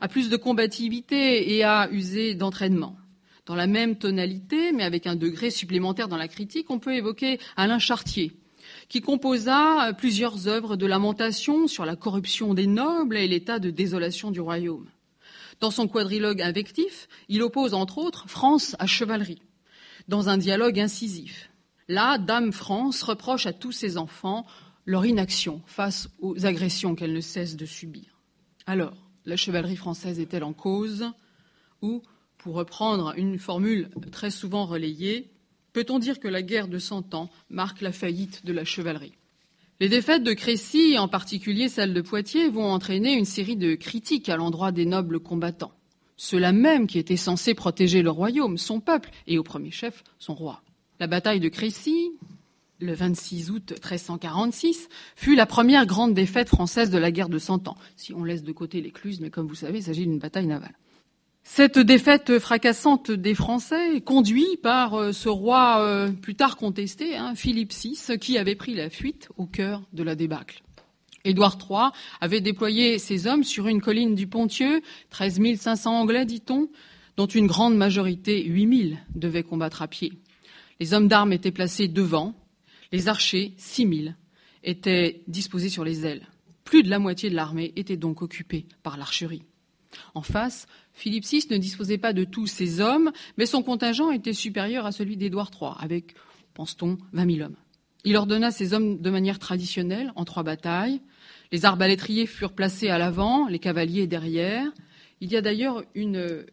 à 0.00 0.08
plus 0.08 0.28
de 0.28 0.36
combativité 0.36 1.54
et 1.54 1.64
à 1.64 1.88
user 1.90 2.34
d'entraînement. 2.34 2.96
Dans 3.46 3.54
la 3.54 3.66
même 3.66 3.96
tonalité, 3.96 4.72
mais 4.72 4.84
avec 4.84 5.06
un 5.06 5.16
degré 5.16 5.50
supplémentaire 5.50 6.08
dans 6.08 6.16
la 6.16 6.28
critique, 6.28 6.70
on 6.70 6.78
peut 6.78 6.94
évoquer 6.94 7.38
Alain 7.56 7.78
Chartier, 7.78 8.32
qui 8.88 9.00
composa 9.00 9.92
plusieurs 9.96 10.48
œuvres 10.48 10.76
de 10.76 10.86
lamentation 10.86 11.66
sur 11.66 11.86
la 11.86 11.96
corruption 11.96 12.52
des 12.52 12.66
nobles 12.66 13.16
et 13.16 13.26
l'état 13.26 13.58
de 13.58 13.70
désolation 13.70 14.30
du 14.30 14.40
royaume. 14.40 14.86
Dans 15.60 15.70
son 15.70 15.88
quadrilogue 15.88 16.42
invectif, 16.42 17.08
il 17.28 17.42
oppose 17.42 17.74
entre 17.74 17.98
autres 17.98 18.28
France 18.28 18.76
à 18.78 18.86
chevalerie, 18.86 19.42
dans 20.06 20.28
un 20.28 20.36
dialogue 20.36 20.78
incisif. 20.78 21.50
Là, 21.88 22.18
Dame 22.18 22.52
France 22.52 23.02
reproche 23.02 23.46
à 23.46 23.52
tous 23.54 23.72
ses 23.72 23.96
enfants 23.96 24.46
leur 24.84 25.04
inaction 25.06 25.62
face 25.66 26.10
aux 26.20 26.46
agressions 26.46 26.94
qu'elle 26.94 27.12
ne 27.12 27.20
cesse 27.20 27.56
de 27.56 27.66
subir. 27.66 28.20
Alors, 28.66 29.07
la 29.28 29.36
chevalerie 29.36 29.76
française 29.76 30.18
est-elle 30.18 30.42
en 30.42 30.54
cause 30.54 31.04
Ou, 31.82 32.02
pour 32.38 32.54
reprendre 32.54 33.12
une 33.16 33.38
formule 33.38 33.90
très 34.10 34.30
souvent 34.30 34.64
relayée, 34.64 35.28
peut-on 35.74 35.98
dire 35.98 36.18
que 36.18 36.28
la 36.28 36.42
guerre 36.42 36.66
de 36.66 36.78
Cent 36.78 37.14
Ans 37.14 37.28
marque 37.50 37.82
la 37.82 37.92
faillite 37.92 38.46
de 38.46 38.52
la 38.54 38.64
chevalerie? 38.64 39.12
Les 39.80 39.90
défaites 39.90 40.24
de 40.24 40.32
Crécy, 40.32 40.98
en 40.98 41.08
particulier 41.08 41.68
celle 41.68 41.94
de 41.94 42.00
Poitiers, 42.00 42.48
vont 42.48 42.72
entraîner 42.72 43.12
une 43.12 43.26
série 43.26 43.56
de 43.56 43.74
critiques 43.74 44.30
à 44.30 44.36
l'endroit 44.36 44.72
des 44.72 44.86
nobles 44.86 45.20
combattants, 45.20 45.74
ceux-là 46.16 46.52
même 46.52 46.86
qui 46.86 46.98
étaient 46.98 47.16
censés 47.16 47.54
protéger 47.54 48.02
le 48.02 48.10
royaume, 48.10 48.56
son 48.56 48.80
peuple 48.80 49.10
et 49.26 49.38
au 49.38 49.42
premier 49.42 49.70
chef 49.70 50.02
son 50.18 50.34
roi. 50.34 50.62
La 51.00 51.06
bataille 51.06 51.38
de 51.38 51.50
Crécy, 51.50 52.12
le 52.80 52.94
26 52.94 53.50
août 53.50 53.70
1346, 53.72 54.88
fut 55.16 55.34
la 55.34 55.46
première 55.46 55.86
grande 55.86 56.14
défaite 56.14 56.48
française 56.48 56.90
de 56.90 56.98
la 56.98 57.10
guerre 57.10 57.28
de 57.28 57.38
Cent 57.38 57.68
Ans, 57.68 57.76
si 57.96 58.14
on 58.14 58.24
laisse 58.24 58.42
de 58.42 58.52
côté 58.52 58.80
l'écluse, 58.80 59.20
mais 59.20 59.30
comme 59.30 59.46
vous 59.46 59.54
savez, 59.54 59.78
il 59.78 59.84
s'agit 59.84 60.06
d'une 60.06 60.18
bataille 60.18 60.46
navale. 60.46 60.74
Cette 61.50 61.78
défaite 61.78 62.38
fracassante 62.38 63.10
des 63.10 63.34
Français, 63.34 64.02
conduit 64.02 64.58
par 64.62 64.94
euh, 64.94 65.12
ce 65.12 65.30
roi 65.30 65.80
euh, 65.80 66.10
plus 66.10 66.34
tard 66.34 66.56
contesté, 66.56 67.16
hein, 67.16 67.34
Philippe 67.34 67.72
VI, 67.72 68.18
qui 68.20 68.36
avait 68.36 68.54
pris 68.54 68.74
la 68.74 68.90
fuite 68.90 69.30
au 69.38 69.46
cœur 69.46 69.82
de 69.94 70.02
la 70.02 70.14
débâcle. 70.14 70.62
Édouard 71.24 71.58
III 71.58 71.90
avait 72.20 72.42
déployé 72.42 72.98
ses 72.98 73.26
hommes 73.26 73.44
sur 73.44 73.66
une 73.66 73.80
colline 73.80 74.14
du 74.14 74.26
Pontieux, 74.26 74.82
13 75.10 75.40
500 75.56 75.98
Anglais, 75.98 76.26
dit-on, 76.26 76.68
dont 77.16 77.26
une 77.26 77.46
grande 77.46 77.76
majorité, 77.76 78.44
8 78.44 78.88
000, 78.90 79.00
devaient 79.14 79.42
combattre 79.42 79.82
à 79.82 79.88
pied. 79.88 80.12
Les 80.80 80.92
hommes 80.92 81.08
d'armes 81.08 81.32
étaient 81.32 81.50
placés 81.50 81.88
devant, 81.88 82.34
les 82.92 83.08
archers, 83.08 83.54
6 83.56 84.02
000, 84.04 84.14
étaient 84.64 85.22
disposés 85.26 85.68
sur 85.68 85.84
les 85.84 86.06
ailes. 86.06 86.26
Plus 86.64 86.82
de 86.82 86.90
la 86.90 86.98
moitié 86.98 87.30
de 87.30 87.34
l'armée 87.34 87.72
était 87.76 87.96
donc 87.96 88.22
occupée 88.22 88.66
par 88.82 88.96
l'archerie. 88.96 89.42
En 90.14 90.22
face, 90.22 90.66
Philippe 90.92 91.24
VI 91.24 91.46
ne 91.50 91.56
disposait 91.56 91.98
pas 91.98 92.12
de 92.12 92.24
tous 92.24 92.46
ses 92.46 92.80
hommes, 92.80 93.10
mais 93.36 93.46
son 93.46 93.62
contingent 93.62 94.10
était 94.10 94.32
supérieur 94.32 94.84
à 94.84 94.92
celui 94.92 95.16
d'Édouard 95.16 95.50
III, 95.58 95.70
avec, 95.78 96.14
pense-t-on, 96.54 96.98
20 97.12 97.30
000 97.36 97.46
hommes. 97.46 97.56
Il 98.04 98.16
ordonna 98.16 98.50
ses 98.50 98.74
hommes 98.74 99.00
de 99.00 99.10
manière 99.10 99.38
traditionnelle, 99.38 100.12
en 100.14 100.24
trois 100.24 100.42
batailles. 100.42 101.00
Les 101.52 101.64
arbalétriers 101.64 102.26
furent 102.26 102.52
placés 102.52 102.88
à 102.88 102.98
l'avant, 102.98 103.48
les 103.48 103.58
cavaliers 103.58 104.06
derrière. 104.06 104.70
Il 105.20 105.30
y 105.32 105.36
a 105.36 105.40
d'ailleurs 105.40 105.82
une, 105.94 106.44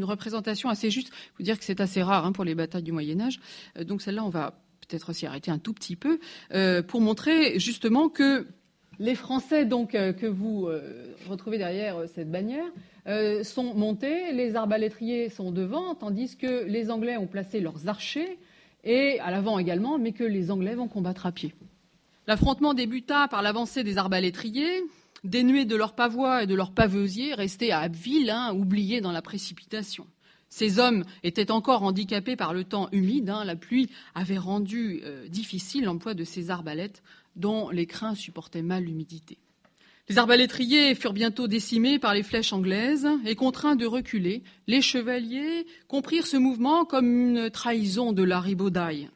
représentation 0.00 0.68
assez 0.68 0.90
juste. 0.90 1.08
Il 1.08 1.36
faut 1.36 1.42
dire 1.44 1.58
que 1.58 1.64
c'est 1.64 1.80
assez 1.80 2.02
rare 2.02 2.26
hein, 2.26 2.32
pour 2.32 2.44
les 2.44 2.54
batailles 2.54 2.82
du 2.82 2.92
Moyen 2.92 3.20
Âge. 3.20 3.38
Euh, 3.78 3.84
donc 3.84 4.02
celle-là, 4.02 4.24
on 4.24 4.30
va 4.30 4.61
peut-être 4.92 5.12
s'y 5.14 5.26
arrêter 5.26 5.50
un 5.50 5.58
tout 5.58 5.72
petit 5.72 5.96
peu, 5.96 6.18
euh, 6.52 6.82
pour 6.82 7.00
montrer 7.00 7.58
justement 7.58 8.10
que 8.10 8.46
les 8.98 9.14
Français 9.14 9.64
donc 9.64 9.94
euh, 9.94 10.12
que 10.12 10.26
vous 10.26 10.66
euh, 10.66 11.14
retrouvez 11.28 11.56
derrière 11.56 11.96
cette 12.14 12.30
bannière 12.30 12.66
sont 13.42 13.74
montés, 13.74 14.30
les 14.32 14.54
arbalétriers 14.54 15.28
sont 15.28 15.50
devant, 15.50 15.96
tandis 15.96 16.36
que 16.36 16.64
les 16.66 16.88
Anglais 16.88 17.16
ont 17.16 17.26
placé 17.26 17.58
leurs 17.58 17.88
archers 17.88 18.38
et 18.84 19.18
à 19.18 19.32
l'avant 19.32 19.58
également, 19.58 19.98
mais 19.98 20.12
que 20.12 20.22
les 20.22 20.52
Anglais 20.52 20.76
vont 20.76 20.86
combattre 20.86 21.26
à 21.26 21.32
pied. 21.32 21.52
L'affrontement 22.28 22.74
débuta 22.74 23.26
par 23.26 23.42
l'avancée 23.42 23.82
des 23.82 23.98
arbalétriers, 23.98 24.84
dénués 25.24 25.64
de 25.64 25.74
leurs 25.74 25.96
pavois 25.96 26.44
et 26.44 26.46
de 26.46 26.54
leurs 26.54 26.70
paveusiers, 26.70 27.34
restés 27.34 27.72
à 27.72 27.80
Abbeville, 27.80 28.30
hein, 28.30 28.54
oubliés 28.54 29.00
dans 29.00 29.10
la 29.10 29.20
précipitation. 29.22 30.06
Ces 30.52 30.78
hommes 30.78 31.06
étaient 31.22 31.50
encore 31.50 31.82
handicapés 31.82 32.36
par 32.36 32.52
le 32.52 32.64
temps 32.64 32.90
humide. 32.92 33.30
Hein, 33.30 33.42
la 33.42 33.56
pluie 33.56 33.88
avait 34.14 34.36
rendu 34.36 35.02
difficile 35.30 35.84
l'emploi 35.84 36.12
de 36.12 36.24
ces 36.24 36.50
arbalètes 36.50 37.02
dont 37.36 37.70
les 37.70 37.86
crins 37.86 38.14
supportaient 38.14 38.60
mal 38.60 38.84
l'humidité. 38.84 39.38
Les 40.10 40.18
arbalétriers 40.18 40.94
furent 40.94 41.14
bientôt 41.14 41.48
décimés 41.48 41.98
par 41.98 42.12
les 42.12 42.22
flèches 42.22 42.52
anglaises 42.52 43.08
et 43.24 43.34
contraints 43.34 43.76
de 43.76 43.86
reculer. 43.86 44.42
Les 44.66 44.82
chevaliers 44.82 45.66
comprirent 45.88 46.26
ce 46.26 46.36
mouvement 46.36 46.84
comme 46.84 47.06
une 47.06 47.48
trahison 47.48 48.12
de 48.12 48.22
la 48.22 48.38
ribaudaille. 48.38 49.08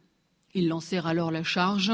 Ils 0.55 0.69
lancèrent 0.69 1.07
alors 1.07 1.31
la 1.31 1.43
charge, 1.43 1.93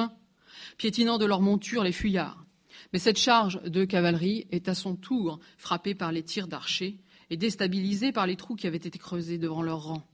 piétinant 0.76 1.18
de 1.18 1.26
leur 1.26 1.40
monture 1.40 1.82
les 1.82 1.90
fuyards. 1.90 2.44
Mais 2.92 3.00
cette 3.00 3.18
charge 3.18 3.60
de 3.64 3.84
cavalerie 3.84 4.46
est 4.52 4.68
à 4.68 4.76
son 4.76 4.94
tour 4.94 5.40
frappée 5.58 5.96
par 5.96 6.12
les 6.12 6.22
tirs 6.22 6.46
d'archers 6.46 7.00
et 7.32 7.36
déstabilisée 7.36 8.12
par 8.12 8.26
les 8.26 8.36
trous 8.36 8.54
qui 8.54 8.66
avaient 8.66 8.76
été 8.76 8.98
creusés 8.98 9.38
devant 9.38 9.62
leurs 9.62 9.82
rangs 9.82 10.06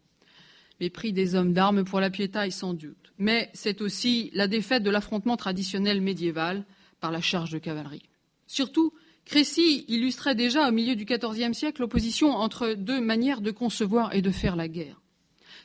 mépris 0.80 1.12
des 1.12 1.34
hommes 1.34 1.52
d'armes 1.52 1.84
pour 1.84 2.00
la 2.00 2.10
piétaille 2.10 2.52
sans 2.52 2.74
doute. 2.74 3.12
Mais 3.18 3.50
c'est 3.52 3.80
aussi 3.80 4.30
la 4.32 4.46
défaite 4.46 4.82
de 4.82 4.90
l'affrontement 4.90 5.36
traditionnel 5.36 6.00
médiéval 6.00 6.64
par 7.00 7.10
la 7.10 7.20
charge 7.20 7.50
de 7.50 7.58
cavalerie. 7.58 8.08
Surtout, 8.46 8.92
Crécy 9.24 9.84
illustrait 9.88 10.34
déjà 10.34 10.68
au 10.68 10.72
milieu 10.72 10.96
du 10.96 11.04
XIVe 11.04 11.52
siècle 11.52 11.82
l'opposition 11.82 12.30
entre 12.30 12.74
deux 12.74 13.00
manières 13.00 13.40
de 13.40 13.50
concevoir 13.50 14.14
et 14.14 14.22
de 14.22 14.30
faire 14.30 14.56
la 14.56 14.68
guerre. 14.68 15.00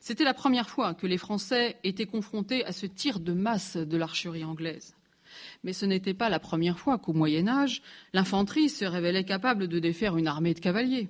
C'était 0.01 0.25
la 0.25 0.33
première 0.33 0.69
fois 0.69 0.93
que 0.93 1.07
les 1.07 1.17
Français 1.17 1.77
étaient 1.85 2.05
confrontés 2.05 2.65
à 2.65 2.73
ce 2.73 2.85
tir 2.85 3.21
de 3.21 3.31
masse 3.31 3.77
de 3.77 3.97
l'archerie 3.97 4.43
anglaise. 4.43 4.95
Mais 5.63 5.71
ce 5.71 5.85
n'était 5.85 6.13
pas 6.13 6.29
la 6.29 6.39
première 6.39 6.77
fois 6.77 6.97
qu'au 6.97 7.13
Moyen 7.13 7.47
Âge, 7.47 7.81
l'infanterie 8.11 8.69
se 8.69 8.83
révélait 8.83 9.23
capable 9.23 9.67
de 9.69 9.79
défaire 9.79 10.17
une 10.17 10.27
armée 10.27 10.53
de 10.53 10.59
cavaliers. 10.59 11.07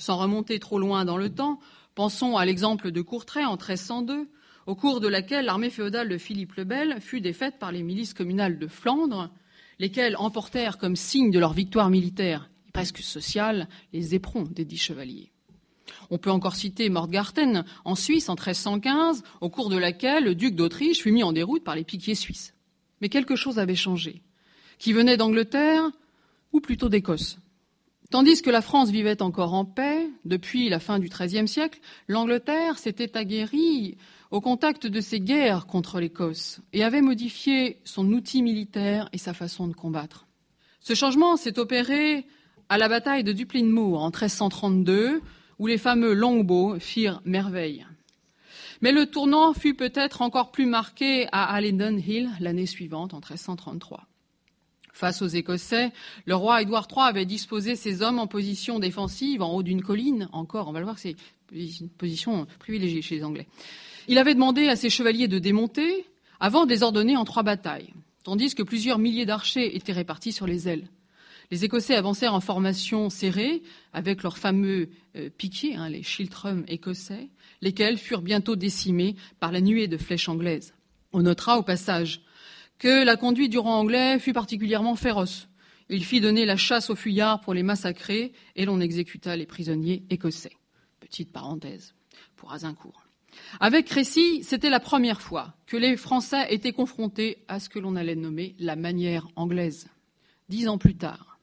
Sans 0.00 0.16
remonter 0.16 0.58
trop 0.58 0.80
loin 0.80 1.04
dans 1.04 1.16
le 1.16 1.32
temps, 1.32 1.60
Pensons 1.94 2.36
à 2.36 2.46
l'exemple 2.46 2.92
de 2.92 3.02
Courtrai 3.02 3.44
en 3.44 3.56
1302, 3.56 4.28
au 4.66 4.74
cours 4.74 5.00
de 5.00 5.08
laquelle 5.08 5.44
l'armée 5.44 5.68
féodale 5.68 6.08
de 6.08 6.18
Philippe 6.18 6.54
le 6.54 6.64
Bel 6.64 7.00
fut 7.00 7.20
défaite 7.20 7.58
par 7.58 7.72
les 7.72 7.82
milices 7.82 8.14
communales 8.14 8.58
de 8.58 8.68
Flandre, 8.68 9.30
lesquelles 9.78 10.16
emportèrent 10.16 10.78
comme 10.78 10.96
signe 10.96 11.30
de 11.30 11.38
leur 11.38 11.52
victoire 11.52 11.90
militaire 11.90 12.48
et 12.68 12.70
presque 12.70 13.00
sociale 13.00 13.68
les 13.92 14.14
éperons 14.14 14.44
des 14.44 14.64
dix 14.64 14.78
chevaliers. 14.78 15.32
On 16.10 16.18
peut 16.18 16.30
encore 16.30 16.54
citer 16.54 16.88
Morgarten 16.88 17.64
en 17.84 17.96
Suisse 17.96 18.28
en 18.28 18.34
1315, 18.34 19.24
au 19.40 19.50
cours 19.50 19.68
de 19.68 19.76
laquelle 19.76 20.24
le 20.24 20.34
duc 20.34 20.54
d'Autriche 20.54 21.02
fut 21.02 21.12
mis 21.12 21.22
en 21.24 21.32
déroute 21.32 21.64
par 21.64 21.74
les 21.74 21.84
piquiers 21.84 22.14
suisses. 22.14 22.54
Mais 23.00 23.08
quelque 23.08 23.36
chose 23.36 23.58
avait 23.58 23.76
changé. 23.76 24.22
Qui 24.78 24.92
venait 24.92 25.16
d'Angleterre 25.16 25.90
ou 26.52 26.60
plutôt 26.60 26.88
d'Écosse? 26.88 27.38
Tandis 28.10 28.42
que 28.42 28.50
la 28.50 28.60
France 28.60 28.90
vivait 28.90 29.22
encore 29.22 29.54
en 29.54 29.64
paix, 29.64 30.10
depuis 30.24 30.68
la 30.68 30.80
fin 30.80 30.98
du 30.98 31.08
XIIIe 31.08 31.46
siècle, 31.46 31.78
l'Angleterre 32.08 32.76
s'était 32.78 33.16
aguerrie 33.16 33.96
au 34.32 34.40
contact 34.40 34.88
de 34.88 35.00
ces 35.00 35.20
guerres 35.20 35.66
contre 35.66 36.00
l'Écosse 36.00 36.60
et 36.72 36.82
avait 36.82 37.02
modifié 37.02 37.78
son 37.84 38.10
outil 38.12 38.42
militaire 38.42 39.08
et 39.12 39.18
sa 39.18 39.32
façon 39.32 39.68
de 39.68 39.74
combattre. 39.74 40.26
Ce 40.80 40.94
changement 40.94 41.36
s'est 41.36 41.60
opéré 41.60 42.26
à 42.68 42.78
la 42.78 42.88
bataille 42.88 43.22
de 43.22 43.32
Duplin 43.32 43.66
Moor 43.66 44.02
en 44.02 44.08
1332, 44.08 45.22
où 45.60 45.66
les 45.68 45.78
fameux 45.78 46.12
longbows 46.12 46.80
firent 46.80 47.20
merveille. 47.24 47.86
Mais 48.80 48.90
le 48.90 49.06
tournant 49.06 49.52
fut 49.52 49.74
peut-être 49.74 50.22
encore 50.22 50.50
plus 50.50 50.66
marqué 50.66 51.28
à 51.30 51.44
Allendon 51.52 51.96
Hill 51.96 52.30
l'année 52.40 52.66
suivante, 52.66 53.14
en 53.14 53.18
1333. 53.18 54.09
Face 55.00 55.22
aux 55.22 55.28
Écossais, 55.28 55.92
le 56.26 56.34
roi 56.34 56.60
Édouard 56.60 56.86
III 56.94 57.08
avait 57.08 57.24
disposé 57.24 57.74
ses 57.74 58.02
hommes 58.02 58.18
en 58.18 58.26
position 58.26 58.78
défensive 58.78 59.40
en 59.40 59.54
haut 59.54 59.62
d'une 59.62 59.80
colline. 59.80 60.28
Encore, 60.32 60.68
on 60.68 60.72
va 60.72 60.80
le 60.80 60.84
voir, 60.84 60.98
c'est 60.98 61.16
une 61.54 61.88
position 61.88 62.46
privilégiée 62.58 63.00
chez 63.00 63.14
les 63.16 63.24
Anglais. 63.24 63.46
Il 64.08 64.18
avait 64.18 64.34
demandé 64.34 64.68
à 64.68 64.76
ses 64.76 64.90
chevaliers 64.90 65.26
de 65.26 65.38
démonter 65.38 66.04
avant 66.38 66.66
de 66.66 66.70
les 66.70 66.82
ordonner 66.82 67.16
en 67.16 67.24
trois 67.24 67.42
batailles, 67.42 67.94
tandis 68.24 68.54
que 68.54 68.62
plusieurs 68.62 68.98
milliers 68.98 69.24
d'archers 69.24 69.74
étaient 69.74 69.94
répartis 69.94 70.32
sur 70.32 70.46
les 70.46 70.68
ailes. 70.68 70.86
Les 71.50 71.64
Écossais 71.64 71.96
avancèrent 71.96 72.34
en 72.34 72.40
formation 72.40 73.08
serrée 73.08 73.62
avec 73.94 74.22
leurs 74.22 74.36
fameux 74.36 74.90
euh, 75.16 75.30
piquiers, 75.34 75.76
hein, 75.76 75.88
les 75.88 76.02
schiltrum 76.02 76.62
écossais, 76.68 77.30
lesquels 77.62 77.96
furent 77.96 78.20
bientôt 78.20 78.54
décimés 78.54 79.16
par 79.38 79.50
la 79.50 79.62
nuée 79.62 79.88
de 79.88 79.96
flèches 79.96 80.28
anglaises. 80.28 80.74
On 81.14 81.22
notera 81.22 81.58
au 81.58 81.62
passage 81.62 82.20
que 82.80 83.04
la 83.04 83.16
conduite 83.16 83.50
du 83.50 83.58
roi 83.58 83.72
anglais 83.72 84.18
fut 84.18 84.32
particulièrement 84.32 84.96
féroce. 84.96 85.48
Il 85.90 86.04
fit 86.04 86.20
donner 86.20 86.46
la 86.46 86.56
chasse 86.56 86.88
aux 86.88 86.96
fuyards 86.96 87.40
pour 87.40 87.52
les 87.52 87.62
massacrer 87.62 88.32
et 88.56 88.64
l'on 88.64 88.80
exécuta 88.80 89.36
les 89.36 89.46
prisonniers 89.46 90.02
écossais. 90.08 90.56
Petite 90.98 91.30
parenthèse 91.30 91.94
pour 92.36 92.52
Azincourt. 92.52 93.04
Avec 93.60 93.86
Crécy, 93.86 94.42
c'était 94.42 94.70
la 94.70 94.80
première 94.80 95.20
fois 95.20 95.54
que 95.66 95.76
les 95.76 95.96
Français 95.96 96.52
étaient 96.52 96.72
confrontés 96.72 97.44
à 97.48 97.60
ce 97.60 97.68
que 97.68 97.78
l'on 97.78 97.96
allait 97.96 98.16
nommer 98.16 98.56
la 98.58 98.76
manière 98.76 99.28
anglaise. 99.36 99.88
Dix 100.48 100.66
ans 100.66 100.78
plus 100.78 100.96
tard, 100.96 101.38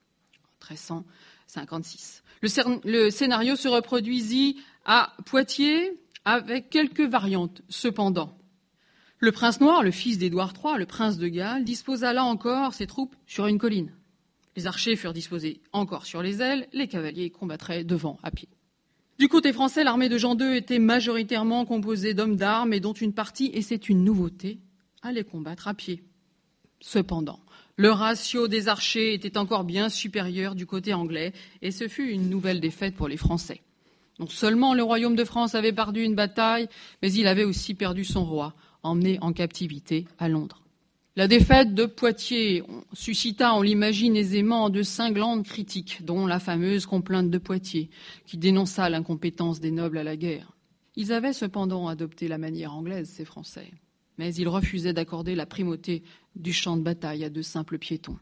1356, 0.70 2.24
le, 2.41 2.82
le 2.84 3.10
scénario 3.10 3.56
se 3.56 3.67
reproduisit 3.67 4.58
à 4.86 5.13
Poitiers 5.25 5.94
avec 6.25 6.70
quelques 6.70 7.08
variantes. 7.08 7.62
Cependant, 7.70 8.37
le 9.19 9.31
prince 9.31 9.59
noir, 9.59 9.81
le 9.83 9.91
fils 9.91 10.17
d'Édouard 10.19 10.53
III, 10.63 10.77
le 10.77 10.86
prince 10.86 11.17
de 11.17 11.27
Galles, 11.27 11.63
disposa 11.63 12.13
là 12.13 12.24
encore 12.24 12.74
ses 12.74 12.86
troupes 12.86 13.15
sur 13.25 13.47
une 13.47 13.57
colline. 13.57 13.91
Les 14.55 14.67
archers 14.67 14.95
furent 14.95 15.13
disposés 15.13 15.62
encore 15.71 16.05
sur 16.05 16.21
les 16.21 16.41
ailes, 16.41 16.67
les 16.71 16.88
cavaliers 16.88 17.31
combattraient 17.31 17.83
devant 17.83 18.19
à 18.21 18.31
pied. 18.31 18.50
Du 19.17 19.27
côté 19.27 19.53
français, 19.53 19.83
l'armée 19.83 20.09
de 20.09 20.19
Jean 20.19 20.38
II 20.38 20.55
était 20.55 20.77
majoritairement 20.77 21.65
composée 21.65 22.13
d'hommes 22.13 22.36
d'armes 22.36 22.74
et 22.74 22.79
dont 22.79 22.93
une 22.93 23.13
partie, 23.13 23.50
et 23.53 23.63
c'est 23.63 23.89
une 23.89 24.03
nouveauté, 24.03 24.59
allait 25.01 25.24
combattre 25.24 25.67
à 25.67 25.74
pied. 25.74 26.03
Cependant, 26.79 27.39
le 27.75 27.91
ratio 27.91 28.47
des 28.47 28.67
archers 28.67 29.15
était 29.15 29.38
encore 29.38 29.63
bien 29.63 29.89
supérieur 29.89 30.53
du 30.53 30.67
côté 30.67 30.93
anglais 30.93 31.33
et 31.63 31.71
ce 31.71 31.88
fut 31.88 32.09
une 32.09 32.29
nouvelle 32.29 32.59
défaite 32.59 32.95
pour 32.95 33.07
les 33.07 33.17
Français. 33.17 33.62
Non 34.19 34.27
seulement 34.27 34.75
le 34.75 34.83
royaume 34.83 35.15
de 35.15 35.24
France 35.24 35.55
avait 35.55 35.74
perdu 35.74 36.03
une 36.03 36.15
bataille, 36.15 36.69
mais 37.01 37.12
il 37.12 37.27
avait 37.27 37.43
aussi 37.43 37.74
perdu 37.74 38.03
son 38.03 38.25
roi 38.25 38.55
emmené 38.88 39.17
en 39.22 39.34
captivité 39.34 40.06
à 40.17 40.29
Londres. 40.29 40.63
La 41.17 41.27
défaite 41.27 41.74
de 41.74 41.86
Poitiers 41.86 42.63
suscita, 42.94 43.56
on 43.56 43.63
l'imagine 43.63 44.15
aisément, 44.15 44.70
de 44.70 44.84
cinglantes 44.84 45.48
critiques, 45.48 46.06
dont 46.06 46.27
la 46.27 46.39
fameuse 46.39 46.86
complainte 46.86 47.32
de 47.32 47.38
Poitiers, 47.39 47.89
qui 48.27 48.38
dénonça 48.38 48.88
l'incompétence 48.88 49.60
des 49.60 49.72
nobles 49.72 49.98
à 49.98 50.03
la 50.03 50.15
guerre. 50.15 50.51
Ils 50.96 51.12
avaient 51.12 51.34
cependant 51.34 51.88
adopté 51.88 52.27
la 52.27 52.38
manière 52.38 52.74
anglaise, 52.74 53.10
ces 53.10 53.25
Français, 53.25 53.72
mais 54.20 54.34
ils 54.36 54.48
refusaient 54.48 54.94
d'accorder 54.94 55.34
la 55.34 55.48
primauté 55.48 56.03
du 56.36 56.53
champ 56.53 56.77
de 56.77 56.84
bataille 56.84 57.24
à 57.24 57.32
de 57.32 57.41
simples 57.41 57.79
piétons. 57.79 58.17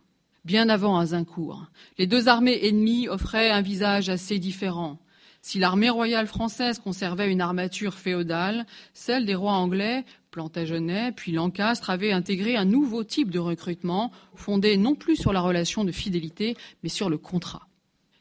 Bien 0.46 0.70
avant 0.70 0.98
Azincourt, 0.98 1.66
les 1.98 2.08
deux 2.08 2.30
armées 2.30 2.66
ennemies 2.66 3.10
offraient 3.10 3.50
un 3.50 3.62
visage 3.62 4.08
assez 4.08 4.40
différent. 4.40 5.00
Si 5.42 5.60
l'armée 5.60 5.90
royale 5.90 6.28
française 6.28 6.80
conservait 6.80 7.32
une 7.32 7.42
armature 7.42 7.96
féodale, 7.96 8.66
celle 8.94 9.26
des 9.26 9.36
rois 9.36 9.54
anglais, 9.54 10.06
Plantagenet 10.36 11.14
puis 11.14 11.32
Lancastre, 11.32 11.90
avait 11.90 12.12
intégré 12.12 12.58
un 12.58 12.66
nouveau 12.66 13.06
type 13.06 13.32
de 13.32 13.40
recrutement 13.40 14.12
fondé 14.36 14.76
non 14.76 14.94
plus 14.94 15.16
sur 15.16 15.32
la 15.32 15.40
relation 15.40 15.86
de 15.86 15.94
fidélité, 15.94 16.58
mais 16.84 16.90
sur 16.90 17.10
le 17.10 17.18
contrat. 17.18 17.70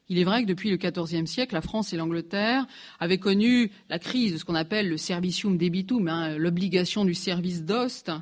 Il 0.08 0.20
est 0.20 0.24
vrai 0.24 0.44
que 0.44 0.46
depuis 0.46 0.70
le 0.70 0.76
XIVe 0.76 1.26
siècle, 1.26 1.54
la 1.54 1.60
France 1.60 1.92
et 1.92 1.96
l'Angleterre 1.96 2.66
avaient 3.00 3.18
connu 3.18 3.72
la 3.88 3.98
crise 3.98 4.32
de 4.32 4.38
ce 4.38 4.44
qu'on 4.44 4.54
appelle 4.54 4.88
le 4.88 4.96
servicium 4.96 5.58
debitum, 5.58 6.06
hein, 6.06 6.38
l'obligation 6.38 7.04
du 7.04 7.14
service 7.14 7.64
d'ost. 7.64 8.12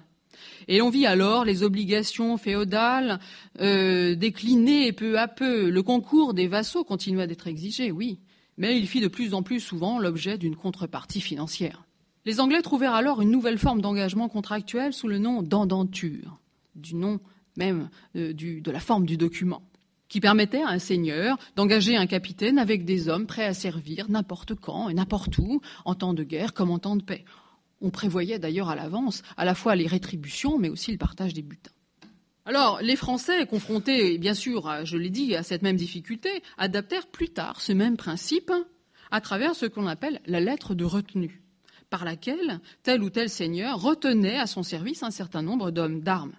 Et 0.68 0.80
on 0.80 0.88
vit 0.88 1.04
alors 1.04 1.44
les 1.44 1.62
obligations 1.62 2.38
féodales 2.38 3.20
euh, 3.60 4.14
décliner 4.14 4.92
peu 4.92 5.18
à 5.18 5.28
peu. 5.28 5.68
Le 5.68 5.82
concours 5.82 6.32
des 6.32 6.46
vassaux 6.46 6.84
continua 6.84 7.26
d'être 7.26 7.46
exigé, 7.46 7.90
oui, 7.90 8.20
mais 8.56 8.78
il 8.78 8.88
fit 8.88 9.02
de 9.02 9.08
plus 9.08 9.34
en 9.34 9.42
plus 9.42 9.60
souvent 9.60 9.98
l'objet 9.98 10.38
d'une 10.38 10.56
contrepartie 10.56 11.20
financière. 11.20 11.84
Les 12.24 12.38
Anglais 12.38 12.62
trouvèrent 12.62 12.94
alors 12.94 13.20
une 13.20 13.32
nouvelle 13.32 13.58
forme 13.58 13.80
d'engagement 13.80 14.28
contractuel 14.28 14.92
sous 14.92 15.08
le 15.08 15.18
nom 15.18 15.42
d'endenture, 15.42 16.38
du 16.76 16.94
nom 16.94 17.18
même 17.56 17.90
euh, 18.16 18.32
de 18.32 18.70
la 18.70 18.80
forme 18.80 19.06
du 19.06 19.16
document, 19.16 19.62
qui 20.08 20.20
permettait 20.20 20.62
à 20.62 20.68
un 20.68 20.78
seigneur 20.78 21.36
d'engager 21.56 21.96
un 21.96 22.06
capitaine 22.06 22.58
avec 22.58 22.84
des 22.84 23.08
hommes 23.08 23.26
prêts 23.26 23.44
à 23.44 23.54
servir 23.54 24.08
n'importe 24.08 24.54
quand 24.54 24.88
et 24.88 24.94
n'importe 24.94 25.36
où, 25.38 25.60
en 25.84 25.94
temps 25.94 26.14
de 26.14 26.22
guerre 26.22 26.54
comme 26.54 26.70
en 26.70 26.78
temps 26.78 26.96
de 26.96 27.02
paix. 27.02 27.24
On 27.80 27.90
prévoyait 27.90 28.38
d'ailleurs 28.38 28.68
à 28.68 28.76
l'avance 28.76 29.22
à 29.36 29.44
la 29.44 29.56
fois 29.56 29.74
les 29.74 29.88
rétributions, 29.88 30.58
mais 30.58 30.68
aussi 30.68 30.92
le 30.92 30.98
partage 30.98 31.34
des 31.34 31.42
butins. 31.42 31.72
Alors, 32.44 32.80
les 32.80 32.96
Français, 32.96 33.46
confrontés, 33.46 34.18
bien 34.18 34.34
sûr, 34.34 34.84
je 34.84 34.96
l'ai 34.96 35.10
dit, 35.10 35.34
à 35.34 35.42
cette 35.42 35.62
même 35.62 35.76
difficulté, 35.76 36.30
adaptèrent 36.56 37.06
plus 37.08 37.28
tard 37.28 37.60
ce 37.60 37.72
même 37.72 37.96
principe 37.96 38.52
à 39.10 39.20
travers 39.20 39.54
ce 39.54 39.66
qu'on 39.66 39.86
appelle 39.86 40.20
la 40.26 40.40
lettre 40.40 40.74
de 40.74 40.84
retenue, 40.84 41.41
par 41.92 42.06
laquelle 42.06 42.60
tel 42.82 43.02
ou 43.02 43.10
tel 43.10 43.28
seigneur 43.28 43.78
retenait 43.78 44.38
à 44.38 44.46
son 44.46 44.62
service 44.62 45.02
un 45.02 45.10
certain 45.10 45.42
nombre 45.42 45.70
d'hommes 45.70 46.00
d'armes. 46.00 46.32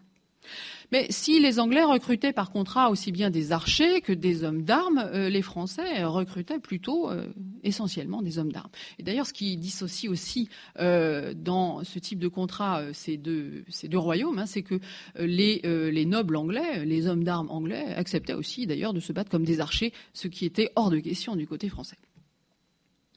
Mais 0.91 1.05
si 1.11 1.39
les 1.39 1.59
Anglais 1.59 1.83
recrutaient 1.83 2.33
par 2.33 2.51
contrat 2.51 2.89
aussi 2.89 3.11
bien 3.11 3.29
des 3.29 3.51
archers 3.51 4.01
que 4.01 4.13
des 4.13 4.43
hommes 4.43 4.63
d'armes, 4.63 5.07
euh, 5.13 5.29
les 5.29 5.43
Français 5.43 6.03
recrutaient 6.03 6.57
plutôt 6.57 7.09
euh, 7.09 7.27
essentiellement 7.63 8.23
des 8.23 8.39
hommes 8.39 8.51
d'armes. 8.51 8.71
Et 8.97 9.03
d'ailleurs, 9.03 9.27
ce 9.27 9.33
qui 9.33 9.57
dissocie 9.57 10.09
aussi 10.09 10.49
euh, 10.79 11.35
dans 11.35 11.83
ce 11.83 11.99
type 11.99 12.17
de 12.17 12.27
contrat 12.27 12.81
ces 12.93 13.17
deux, 13.17 13.63
royaumes, 13.93 14.39
hein, 14.39 14.47
c'est 14.47 14.63
que 14.63 14.79
les, 15.19 16.05
nobles 16.05 16.35
anglais, 16.35 16.83
les 16.83 17.05
hommes 17.07 17.23
d'armes 17.23 17.49
anglais, 17.51 17.93
acceptaient 17.95 18.33
aussi 18.33 18.65
d'ailleurs 18.65 18.93
de 18.93 18.99
se 18.99 19.13
battre 19.13 19.29
comme 19.29 19.45
des 19.45 19.59
archers, 19.59 19.93
ce 20.13 20.27
qui 20.27 20.45
était 20.45 20.71
hors 20.75 20.89
de 20.89 20.97
question 20.97 21.35
du 21.35 21.45
côté 21.45 21.69
français. 21.69 21.97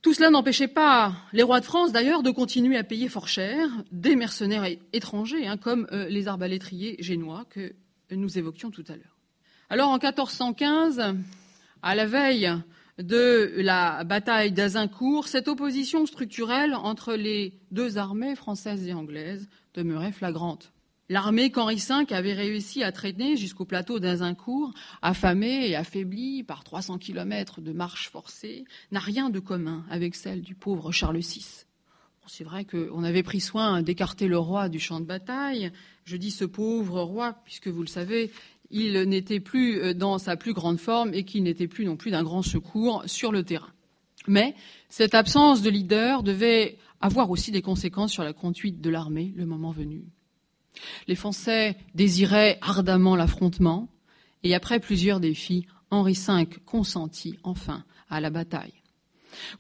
Tout 0.06 0.14
cela 0.14 0.30
n'empêchait 0.30 0.68
pas 0.68 1.14
les 1.32 1.42
rois 1.42 1.58
de 1.58 1.64
France, 1.64 1.90
d'ailleurs, 1.90 2.22
de 2.22 2.30
continuer 2.30 2.76
à 2.76 2.84
payer 2.84 3.08
fort 3.08 3.26
cher 3.26 3.68
des 3.90 4.14
mercenaires 4.14 4.64
étrangers, 4.92 5.48
hein, 5.48 5.56
comme 5.56 5.88
euh, 5.90 6.06
les 6.08 6.28
arbalétriers 6.28 6.94
génois 7.00 7.44
que 7.50 7.75
nous 8.12 8.38
évoquions 8.38 8.70
tout 8.70 8.84
à 8.86 8.92
l'heure. 8.92 9.16
Alors, 9.68 9.88
en 9.88 9.98
1415, 9.98 11.02
à 11.82 11.94
la 11.96 12.06
veille 12.06 12.52
de 12.98 13.52
la 13.56 14.04
bataille 14.04 14.52
d'Azincourt, 14.52 15.26
cette 15.26 15.48
opposition 15.48 16.06
structurelle 16.06 16.76
entre 16.76 17.14
les 17.14 17.54
deux 17.72 17.98
armées 17.98 18.36
françaises 18.36 18.87
et 18.87 18.92
anglaises 18.92 19.48
demeurait 19.74 20.12
flagrante. 20.12 20.70
L'armée 21.09 21.51
qu'Henri 21.51 21.77
V 21.77 22.05
avait 22.11 22.33
réussi 22.33 22.83
à 22.83 22.90
traîner 22.90 23.37
jusqu'au 23.37 23.64
plateau 23.64 24.01
d'Azincourt, 24.01 24.73
affamée 25.03 25.69
et 25.69 25.77
affaiblie 25.77 26.42
par 26.42 26.64
300 26.64 26.99
kilomètres 26.99 27.61
de 27.61 27.73
marche 27.73 28.11
forcée, 28.11 28.64
n'a 28.90 28.99
rien 28.99 29.31
de 29.31 29.38
commun 29.38 29.85
avec 29.88 30.16
celle 30.16 30.42
du 30.42 30.57
pauvre 30.57 30.90
Charles 30.90 31.19
VI. 31.19 31.64
c'est 32.27 32.42
vrai 32.42 32.64
qu'on 32.64 33.05
avait 33.05 33.23
pris 33.23 33.40
soin 33.40 33.83
d'écarter 33.83 34.27
le 34.27 34.37
roi 34.37 34.69
du 34.69 34.81
champ 34.81 34.99
de 34.99 35.05
bataille. 35.05 35.71
Je 36.05 36.16
dis 36.16 36.33
ce 36.33 36.45
pauvre 36.45 37.01
roi, 37.03 37.37
puisque 37.45 37.69
vous 37.69 37.83
le 37.83 37.88
savez, 37.88 38.33
il 38.73 39.01
n'était 39.03 39.38
plus 39.38 39.81
euh, 39.81 39.95
dans 39.95 40.19
sa 40.19 40.37
plus 40.37 40.55
grande 40.55 40.81
forme 40.81 41.14
et 41.14 41.23
qu'il 41.23 41.45
n'était 41.45 41.69
plus 41.69 41.85
non 41.85 41.97
plus 41.97 42.11
d'un 42.11 42.25
grand 42.25 42.42
secours 42.42 43.05
sur 43.07 43.31
le 43.31 43.45
terrain. 43.45 43.73
Mais 44.27 44.57
cette 44.88 45.14
absence 45.14 45.62
de 45.62 45.71
leader 45.71 46.25
devait 46.25 46.79
avoir 47.01 47.31
aussi 47.31 47.53
des 47.53 47.62
conséquences 47.62 48.11
sur 48.11 48.25
la 48.25 48.33
conduite 48.33 48.81
de 48.81 48.90
l'armée 48.90 49.33
le 49.37 49.47
moment 49.47 49.71
venu. 49.71 50.05
Les 51.08 51.14
Français 51.14 51.76
désiraient 51.94 52.58
ardemment 52.60 53.16
l'affrontement, 53.16 53.88
et 54.42 54.54
après 54.54 54.80
plusieurs 54.80 55.20
défis, 55.20 55.66
Henri 55.90 56.14
V 56.14 56.46
consentit 56.64 57.38
enfin 57.42 57.84
à 58.08 58.20
la 58.20 58.30
bataille. 58.30 58.74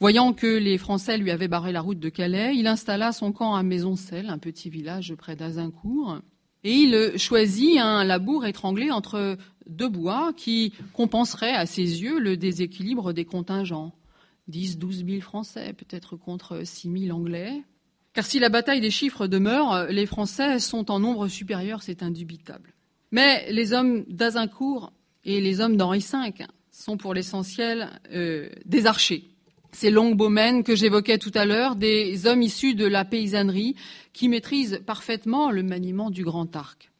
Voyant 0.00 0.32
que 0.32 0.46
les 0.46 0.78
Français 0.78 1.18
lui 1.18 1.30
avaient 1.30 1.48
barré 1.48 1.72
la 1.72 1.80
route 1.80 1.98
de 1.98 2.08
Calais, 2.08 2.56
il 2.56 2.66
installa 2.66 3.12
son 3.12 3.32
camp 3.32 3.54
à 3.54 3.62
Maisoncelles, 3.62 4.30
un 4.30 4.38
petit 4.38 4.70
village 4.70 5.14
près 5.14 5.36
d'Azincourt, 5.36 6.20
et 6.64 6.72
il 6.72 7.18
choisit 7.18 7.78
un 7.78 8.02
labour 8.04 8.44
étranglé 8.46 8.90
entre 8.90 9.36
deux 9.68 9.88
bois 9.88 10.32
qui 10.36 10.72
compenserait 10.94 11.54
à 11.54 11.66
ses 11.66 12.02
yeux 12.02 12.18
le 12.18 12.36
déséquilibre 12.36 13.12
des 13.12 13.24
contingents. 13.24 13.92
10, 14.48 14.78
12 14.78 15.04
000 15.06 15.20
Français, 15.20 15.72
peut-être 15.72 16.16
contre 16.16 16.62
6 16.64 17.06
000 17.06 17.16
Anglais, 17.16 17.64
car 18.16 18.24
si 18.24 18.38
la 18.38 18.48
bataille 18.48 18.80
des 18.80 18.90
chiffres 18.90 19.26
demeure, 19.26 19.88
les 19.90 20.06
Français 20.06 20.58
sont 20.58 20.90
en 20.90 20.98
nombre 20.98 21.28
supérieur, 21.28 21.82
c'est 21.82 22.02
indubitable. 22.02 22.72
Mais 23.12 23.52
les 23.52 23.74
hommes 23.74 24.04
d'Azincourt 24.08 24.94
et 25.26 25.42
les 25.42 25.60
hommes 25.60 25.76
d'Henri 25.76 25.98
V 26.00 26.46
sont 26.70 26.96
pour 26.96 27.12
l'essentiel 27.12 27.90
euh, 28.12 28.48
des 28.64 28.86
archers. 28.86 29.28
Ces 29.72 29.90
longs-bowmen 29.90 30.64
que 30.64 30.74
j'évoquais 30.74 31.18
tout 31.18 31.30
à 31.34 31.44
l'heure, 31.44 31.76
des 31.76 32.26
hommes 32.26 32.40
issus 32.40 32.74
de 32.74 32.86
la 32.86 33.04
paysannerie 33.04 33.76
qui 34.14 34.30
maîtrisent 34.30 34.80
parfaitement 34.86 35.50
le 35.50 35.62
maniement 35.62 36.10
du 36.10 36.24
grand 36.24 36.56
arc. 36.56 36.90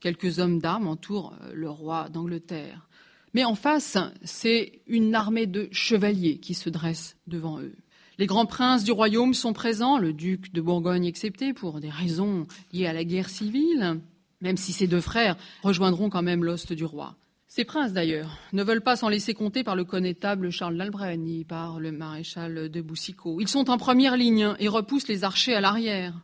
Quelques 0.00 0.38
hommes 0.38 0.58
d'armes 0.58 0.88
entourent 0.88 1.34
euh, 1.42 1.52
le 1.52 1.68
roi 1.68 2.08
d'Angleterre. 2.08 2.88
Mais 3.34 3.44
en 3.44 3.56
face, 3.56 3.98
c'est 4.24 4.80
une 4.86 5.14
armée 5.14 5.46
de 5.46 5.68
chevaliers 5.70 6.38
qui 6.38 6.54
se 6.54 6.70
dresse 6.70 7.18
devant 7.26 7.60
eux. 7.60 7.76
Les 8.22 8.26
grands 8.26 8.46
princes 8.46 8.84
du 8.84 8.92
royaume 8.92 9.34
sont 9.34 9.52
présents, 9.52 9.98
le 9.98 10.12
duc 10.12 10.52
de 10.52 10.60
Bourgogne 10.60 11.06
excepté, 11.06 11.52
pour 11.52 11.80
des 11.80 11.90
raisons 11.90 12.46
liées 12.72 12.86
à 12.86 12.92
la 12.92 13.02
guerre 13.02 13.28
civile, 13.28 13.98
même 14.40 14.56
si 14.56 14.72
ses 14.72 14.86
deux 14.86 15.00
frères 15.00 15.36
rejoindront 15.64 16.08
quand 16.08 16.22
même 16.22 16.44
l'ost 16.44 16.72
du 16.72 16.84
roi. 16.84 17.16
Ces 17.48 17.64
princes, 17.64 17.92
d'ailleurs, 17.92 18.38
ne 18.52 18.62
veulent 18.62 18.80
pas 18.80 18.94
s'en 18.94 19.08
laisser 19.08 19.34
compter 19.34 19.64
par 19.64 19.74
le 19.74 19.82
connétable 19.82 20.50
Charles 20.50 20.76
d'Albret 20.76 21.16
ni 21.16 21.42
par 21.42 21.80
le 21.80 21.90
maréchal 21.90 22.68
de 22.68 22.80
Boussicot. 22.80 23.40
Ils 23.40 23.48
sont 23.48 23.68
en 23.70 23.76
première 23.76 24.16
ligne 24.16 24.54
et 24.60 24.68
repoussent 24.68 25.08
les 25.08 25.24
archers 25.24 25.54
à 25.56 25.60
l'arrière. 25.60 26.14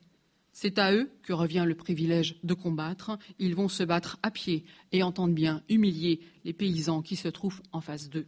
C'est 0.52 0.78
à 0.78 0.92
eux 0.92 1.10
que 1.24 1.32
revient 1.32 1.64
le 1.66 1.74
privilège 1.74 2.36
de 2.44 2.54
combattre. 2.54 3.18
Ils 3.40 3.56
vont 3.56 3.68
se 3.68 3.82
battre 3.82 4.18
à 4.22 4.30
pied 4.30 4.64
et 4.92 5.02
entendent 5.02 5.34
bien 5.34 5.64
humilier 5.68 6.20
les 6.44 6.52
paysans 6.52 7.02
qui 7.02 7.16
se 7.16 7.26
trouvent 7.26 7.60
en 7.72 7.80
face 7.80 8.08
d'eux. 8.08 8.26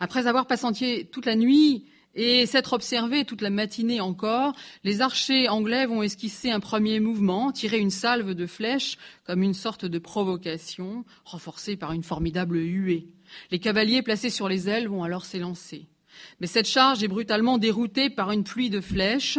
Après 0.00 0.26
avoir 0.26 0.46
passé 0.46 1.06
toute 1.12 1.26
la 1.26 1.36
nuit 1.36 1.84
et 2.18 2.46
s'être 2.46 2.72
observé 2.72 3.24
toute 3.24 3.42
la 3.42 3.48
matinée 3.48 4.00
encore, 4.00 4.52
les 4.82 5.02
archers 5.02 5.48
anglais 5.48 5.86
vont 5.86 6.02
esquisser 6.02 6.50
un 6.50 6.58
premier 6.58 6.98
mouvement, 6.98 7.52
tirer 7.52 7.78
une 7.78 7.92
salve 7.92 8.34
de 8.34 8.46
flèches 8.46 8.98
comme 9.24 9.40
une 9.40 9.54
sorte 9.54 9.84
de 9.84 9.98
provocation, 10.00 11.04
renforcée 11.24 11.76
par 11.76 11.92
une 11.92 12.02
formidable 12.02 12.58
huée. 12.58 13.06
Les 13.52 13.60
cavaliers 13.60 14.02
placés 14.02 14.30
sur 14.30 14.48
les 14.48 14.68
ailes 14.68 14.88
vont 14.88 15.04
alors 15.04 15.24
s'élancer. 15.24 15.86
Mais 16.40 16.48
cette 16.48 16.66
charge 16.66 17.04
est 17.04 17.08
brutalement 17.08 17.56
déroutée 17.56 18.10
par 18.10 18.32
une 18.32 18.42
pluie 18.42 18.68
de 18.68 18.80
flèches, 18.80 19.38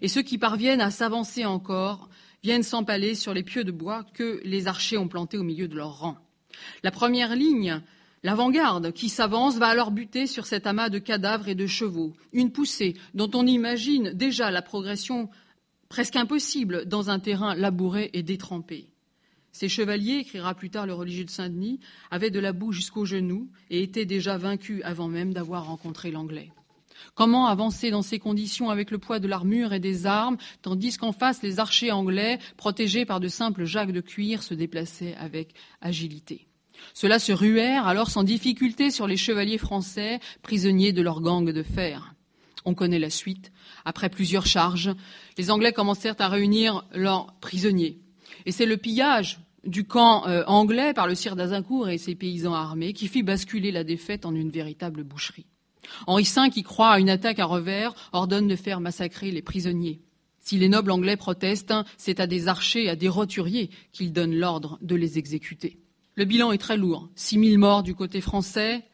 et 0.00 0.08
ceux 0.08 0.22
qui 0.22 0.38
parviennent 0.38 0.80
à 0.80 0.90
s'avancer 0.90 1.44
encore 1.44 2.08
viennent 2.42 2.62
s'empaler 2.62 3.14
sur 3.14 3.34
les 3.34 3.42
pieux 3.42 3.64
de 3.64 3.72
bois 3.72 4.04
que 4.14 4.40
les 4.42 4.68
archers 4.68 4.96
ont 4.96 5.08
plantés 5.08 5.36
au 5.36 5.42
milieu 5.42 5.68
de 5.68 5.76
leur 5.76 5.98
rang. 5.98 6.16
La 6.82 6.90
première 6.90 7.36
ligne 7.36 7.82
L'avant-garde 8.24 8.90
qui 8.92 9.10
s'avance 9.10 9.58
va 9.58 9.66
alors 9.66 9.90
buter 9.90 10.26
sur 10.26 10.46
cet 10.46 10.66
amas 10.66 10.88
de 10.88 10.98
cadavres 10.98 11.48
et 11.50 11.54
de 11.54 11.66
chevaux, 11.66 12.14
une 12.32 12.50
poussée 12.50 12.94
dont 13.12 13.30
on 13.34 13.46
imagine 13.46 14.12
déjà 14.14 14.50
la 14.50 14.62
progression 14.62 15.28
presque 15.90 16.16
impossible 16.16 16.86
dans 16.86 17.10
un 17.10 17.18
terrain 17.18 17.54
labouré 17.54 18.08
et 18.14 18.22
détrempé. 18.22 18.88
Ces 19.52 19.68
chevaliers, 19.68 20.20
écrira 20.20 20.54
plus 20.54 20.70
tard 20.70 20.86
le 20.86 20.94
religieux 20.94 21.26
de 21.26 21.30
Saint-Denis, 21.30 21.80
avaient 22.10 22.30
de 22.30 22.40
la 22.40 22.54
boue 22.54 22.72
jusqu'aux 22.72 23.04
genoux 23.04 23.50
et 23.68 23.82
étaient 23.82 24.06
déjà 24.06 24.38
vaincus 24.38 24.80
avant 24.84 25.08
même 25.08 25.34
d'avoir 25.34 25.66
rencontré 25.66 26.10
l'anglais. 26.10 26.50
Comment 27.14 27.46
avancer 27.46 27.90
dans 27.90 28.00
ces 28.00 28.18
conditions 28.18 28.70
avec 28.70 28.90
le 28.90 28.96
poids 28.96 29.20
de 29.20 29.28
l'armure 29.28 29.74
et 29.74 29.80
des 29.80 30.06
armes, 30.06 30.38
tandis 30.62 30.96
qu'en 30.96 31.12
face, 31.12 31.42
les 31.42 31.60
archers 31.60 31.92
anglais, 31.92 32.38
protégés 32.56 33.04
par 33.04 33.20
de 33.20 33.28
simples 33.28 33.66
jaques 33.66 33.92
de 33.92 34.00
cuir, 34.00 34.42
se 34.42 34.54
déplaçaient 34.54 35.14
avec 35.16 35.52
agilité? 35.82 36.46
Cela 36.92 37.18
se 37.18 37.32
ruèrent 37.32 37.86
alors 37.86 38.10
sans 38.10 38.22
difficulté 38.22 38.90
sur 38.90 39.06
les 39.06 39.16
chevaliers 39.16 39.58
français, 39.58 40.20
prisonniers 40.42 40.92
de 40.92 41.02
leur 41.02 41.20
gang 41.20 41.50
de 41.50 41.62
fer. 41.62 42.14
On 42.64 42.74
connaît 42.74 42.98
la 42.98 43.10
suite. 43.10 43.52
Après 43.84 44.08
plusieurs 44.08 44.46
charges, 44.46 44.92
les 45.36 45.50
Anglais 45.50 45.72
commencèrent 45.72 46.14
à 46.18 46.28
réunir 46.28 46.84
leurs 46.94 47.34
prisonniers. 47.40 47.98
Et 48.46 48.52
c'est 48.52 48.66
le 48.66 48.76
pillage 48.76 49.40
du 49.66 49.84
camp 49.84 50.26
euh, 50.26 50.44
anglais 50.46 50.92
par 50.94 51.06
le 51.06 51.14
sire 51.14 51.36
d'Azincourt 51.36 51.88
et 51.88 51.98
ses 51.98 52.14
paysans 52.14 52.54
armés 52.54 52.92
qui 52.92 53.08
fit 53.08 53.22
basculer 53.22 53.72
la 53.72 53.84
défaite 53.84 54.26
en 54.26 54.34
une 54.34 54.50
véritable 54.50 55.04
boucherie. 55.04 55.46
Henri 56.06 56.24
V, 56.24 56.50
qui 56.50 56.62
croit 56.62 56.92
à 56.92 56.98
une 56.98 57.10
attaque 57.10 57.38
à 57.38 57.44
revers, 57.44 57.94
ordonne 58.12 58.48
de 58.48 58.56
faire 58.56 58.80
massacrer 58.80 59.30
les 59.30 59.42
prisonniers. 59.42 60.00
Si 60.40 60.58
les 60.58 60.68
nobles 60.68 60.90
anglais 60.90 61.16
protestent, 61.16 61.74
c'est 61.96 62.20
à 62.20 62.26
des 62.26 62.48
archers 62.48 62.88
à 62.88 62.96
des 62.96 63.08
roturiers 63.08 63.70
qu'il 63.92 64.12
donne 64.12 64.34
l'ordre 64.34 64.78
de 64.82 64.94
les 64.94 65.18
exécuter. 65.18 65.78
Le 66.16 66.24
bilan 66.24 66.52
est 66.52 66.58
très 66.58 66.76
lourd. 66.76 67.08
Six 67.16 67.38
mille 67.38 67.58
morts 67.58 67.82
du 67.82 67.94
côté 67.94 68.20
français, 68.20 68.84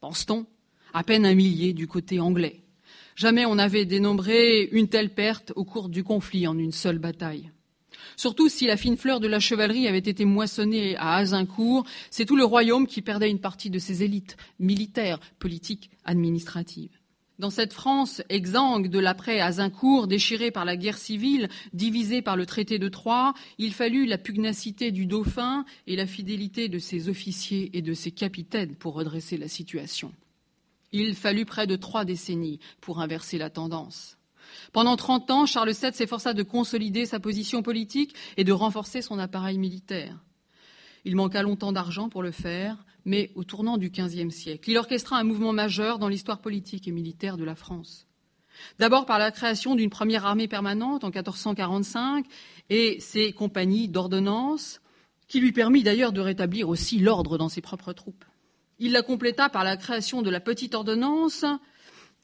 pense-t-on, 0.00 0.46
à 0.94 1.02
peine 1.02 1.26
un 1.26 1.34
millier 1.34 1.72
du 1.72 1.88
côté 1.88 2.20
anglais. 2.20 2.60
Jamais 3.16 3.44
on 3.46 3.56
n'avait 3.56 3.84
dénombré 3.84 4.68
une 4.70 4.88
telle 4.88 5.12
perte 5.12 5.52
au 5.56 5.64
cours 5.64 5.88
du 5.88 6.04
conflit 6.04 6.46
en 6.46 6.56
une 6.56 6.70
seule 6.70 6.98
bataille. 6.98 7.50
Surtout 8.16 8.48
si 8.48 8.66
la 8.66 8.76
fine 8.76 8.96
fleur 8.96 9.18
de 9.18 9.26
la 9.26 9.40
chevalerie 9.40 9.88
avait 9.88 9.98
été 9.98 10.24
moissonnée 10.24 10.96
à 10.96 11.16
Azincourt, 11.16 11.84
c'est 12.10 12.26
tout 12.26 12.36
le 12.36 12.44
royaume 12.44 12.86
qui 12.86 13.02
perdait 13.02 13.30
une 13.30 13.40
partie 13.40 13.70
de 13.70 13.78
ses 13.78 14.04
élites 14.04 14.36
militaires, 14.60 15.18
politiques, 15.40 15.90
administratives. 16.04 16.97
Dans 17.38 17.50
cette 17.50 17.72
France 17.72 18.20
exsangue 18.28 18.88
de 18.88 18.98
l'après 18.98 19.40
Azincourt, 19.40 20.08
déchirée 20.08 20.50
par 20.50 20.64
la 20.64 20.76
guerre 20.76 20.98
civile, 20.98 21.48
divisée 21.72 22.20
par 22.20 22.36
le 22.36 22.46
traité 22.46 22.80
de 22.80 22.88
Troyes, 22.88 23.32
il 23.58 23.72
fallut 23.72 24.06
la 24.06 24.18
pugnacité 24.18 24.90
du 24.90 25.06
dauphin 25.06 25.64
et 25.86 25.94
la 25.94 26.06
fidélité 26.06 26.68
de 26.68 26.80
ses 26.80 27.08
officiers 27.08 27.70
et 27.78 27.82
de 27.82 27.94
ses 27.94 28.10
capitaines 28.10 28.74
pour 28.74 28.94
redresser 28.94 29.36
la 29.36 29.46
situation. 29.46 30.12
Il 30.90 31.14
fallut 31.14 31.44
près 31.44 31.68
de 31.68 31.76
trois 31.76 32.04
décennies 32.04 32.58
pour 32.80 33.00
inverser 33.00 33.38
la 33.38 33.50
tendance. 33.50 34.18
Pendant 34.72 34.96
30 34.96 35.30
ans, 35.30 35.46
Charles 35.46 35.70
VII 35.72 35.92
s'efforça 35.92 36.34
de 36.34 36.42
consolider 36.42 37.06
sa 37.06 37.20
position 37.20 37.62
politique 37.62 38.14
et 38.36 38.44
de 38.44 38.52
renforcer 38.52 39.00
son 39.00 39.18
appareil 39.18 39.58
militaire. 39.58 40.18
Il 41.04 41.14
manqua 41.14 41.42
longtemps 41.42 41.72
d'argent 41.72 42.08
pour 42.08 42.22
le 42.22 42.32
faire, 42.32 42.84
mais 43.04 43.30
au 43.34 43.44
tournant 43.44 43.78
du 43.78 43.90
XVe 43.90 44.30
siècle, 44.30 44.70
il 44.70 44.78
orchestra 44.78 45.18
un 45.18 45.24
mouvement 45.24 45.52
majeur 45.52 45.98
dans 45.98 46.08
l'histoire 46.08 46.40
politique 46.40 46.88
et 46.88 46.92
militaire 46.92 47.36
de 47.36 47.44
la 47.44 47.54
France. 47.54 48.06
D'abord 48.78 49.06
par 49.06 49.18
la 49.18 49.30
création 49.30 49.74
d'une 49.74 49.90
première 49.90 50.26
armée 50.26 50.48
permanente 50.48 51.04
en 51.04 51.08
1445 51.08 52.26
et 52.70 52.98
ses 53.00 53.32
compagnies 53.32 53.88
d'ordonnance, 53.88 54.80
qui 55.28 55.40
lui 55.40 55.52
permit 55.52 55.82
d'ailleurs 55.82 56.12
de 56.12 56.20
rétablir 56.20 56.68
aussi 56.68 56.98
l'ordre 56.98 57.38
dans 57.38 57.48
ses 57.48 57.60
propres 57.60 57.92
troupes. 57.92 58.24
Il 58.78 58.92
la 58.92 59.02
compléta 59.02 59.48
par 59.48 59.64
la 59.64 59.76
création 59.76 60.22
de 60.22 60.30
la 60.30 60.40
petite 60.40 60.74
ordonnance 60.74 61.44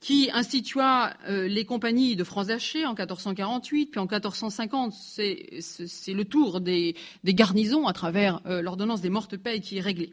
qui 0.00 0.30
institua 0.32 1.16
euh, 1.28 1.48
les 1.48 1.64
compagnies 1.64 2.14
de 2.14 2.24
francs 2.24 2.46
Zaché 2.46 2.84
en 2.84 2.90
1448, 2.90 3.86
puis 3.86 4.00
en 4.00 4.04
1450, 4.04 4.92
c'est 4.92 6.12
le 6.12 6.24
tour 6.24 6.60
des, 6.60 6.94
garnisons 7.24 7.86
à 7.86 7.92
travers 7.92 8.40
euh, 8.46 8.60
l'ordonnance 8.60 9.00
des 9.00 9.10
mortes 9.10 9.36
payes 9.36 9.60
qui 9.60 9.78
est 9.78 9.80
réglée. 9.80 10.12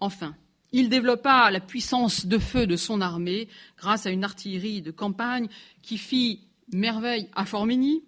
Enfin, 0.00 0.34
il 0.72 0.88
développa 0.88 1.50
la 1.50 1.60
puissance 1.60 2.26
de 2.26 2.38
feu 2.38 2.66
de 2.66 2.76
son 2.76 3.00
armée 3.00 3.48
grâce 3.76 4.06
à 4.06 4.10
une 4.10 4.24
artillerie 4.24 4.82
de 4.82 4.90
campagne 4.90 5.48
qui 5.82 5.98
fit 5.98 6.46
merveille 6.72 7.28
à 7.34 7.44
Formigny 7.44 8.02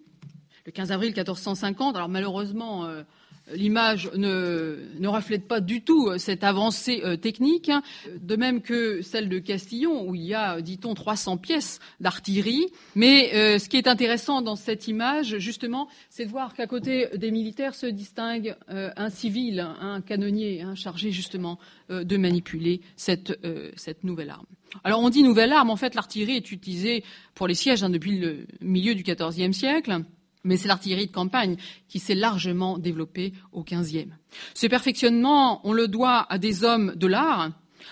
le 0.65 0.71
15 0.71 0.91
avril 0.91 1.09
1450. 1.09 1.95
Alors 1.95 2.09
malheureusement, 2.09 2.85
euh, 2.85 3.03
l'image 3.51 4.09
ne, 4.15 5.07
reflète 5.07 5.47
pas 5.47 5.59
du 5.59 5.81
tout 5.81 6.07
euh, 6.07 6.17
cette 6.17 6.43
avancée 6.43 7.01
euh, 7.03 7.17
technique, 7.17 7.69
hein. 7.69 7.83
de 8.19 8.35
même 8.35 8.61
que 8.61 9.01
celle 9.01 9.29
de 9.29 9.39
Castillon, 9.39 10.07
où 10.07 10.15
il 10.15 10.23
y 10.23 10.33
a, 10.33 10.61
dit-on, 10.61 10.93
300 10.93 11.37
pièces 11.37 11.79
d'artillerie. 11.99 12.67
Mais 12.95 13.33
euh, 13.33 13.59
ce 13.59 13.69
qui 13.69 13.77
est 13.77 13.87
intéressant 13.87 14.41
dans 14.41 14.55
cette 14.55 14.87
image, 14.87 15.37
justement, 15.37 15.87
c'est 16.09 16.25
de 16.25 16.31
voir 16.31 16.53
qu'à 16.53 16.67
côté 16.67 17.07
des 17.15 17.31
militaires 17.31 17.75
se 17.75 17.85
distingue 17.85 18.55
un 18.67 19.09
civil, 19.09 19.59
un 19.59 20.01
canonnier, 20.01 20.61
hein, 20.61 20.75
chargé 20.75 21.11
justement 21.11 21.59
de 21.89 22.17
manipuler 22.17 22.81
cette, 22.95 23.39
cette, 23.75 24.03
nouvelle 24.03 24.29
arme. 24.29 24.45
Alors 24.83 25.01
on 25.01 25.09
dit 25.09 25.23
nouvelle 25.23 25.51
arme, 25.51 25.69
en 25.69 25.75
fait 25.75 25.95
l'artillerie 25.95 26.37
est 26.37 26.51
utilisée 26.51 27.03
pour 27.35 27.47
les 27.47 27.53
sièges 27.53 27.83
hein, 27.83 27.89
depuis 27.89 28.17
le 28.17 28.45
milieu 28.61 28.95
du 28.95 29.03
XIVe 29.03 29.51
siècle 29.51 30.03
mais 30.43 30.57
c'est 30.57 30.67
l'artillerie 30.67 31.07
de 31.07 31.11
campagne 31.11 31.57
qui 31.87 31.99
s'est 31.99 32.15
largement 32.15 32.77
développée 32.77 33.33
au 33.51 33.63
XVe. 33.63 34.09
Ce 34.53 34.67
perfectionnement, 34.67 35.61
on 35.65 35.73
le 35.73 35.87
doit 35.87 36.25
à 36.29 36.37
des 36.37 36.63
hommes 36.63 36.93
de 36.95 37.07
l'art, 37.07 37.51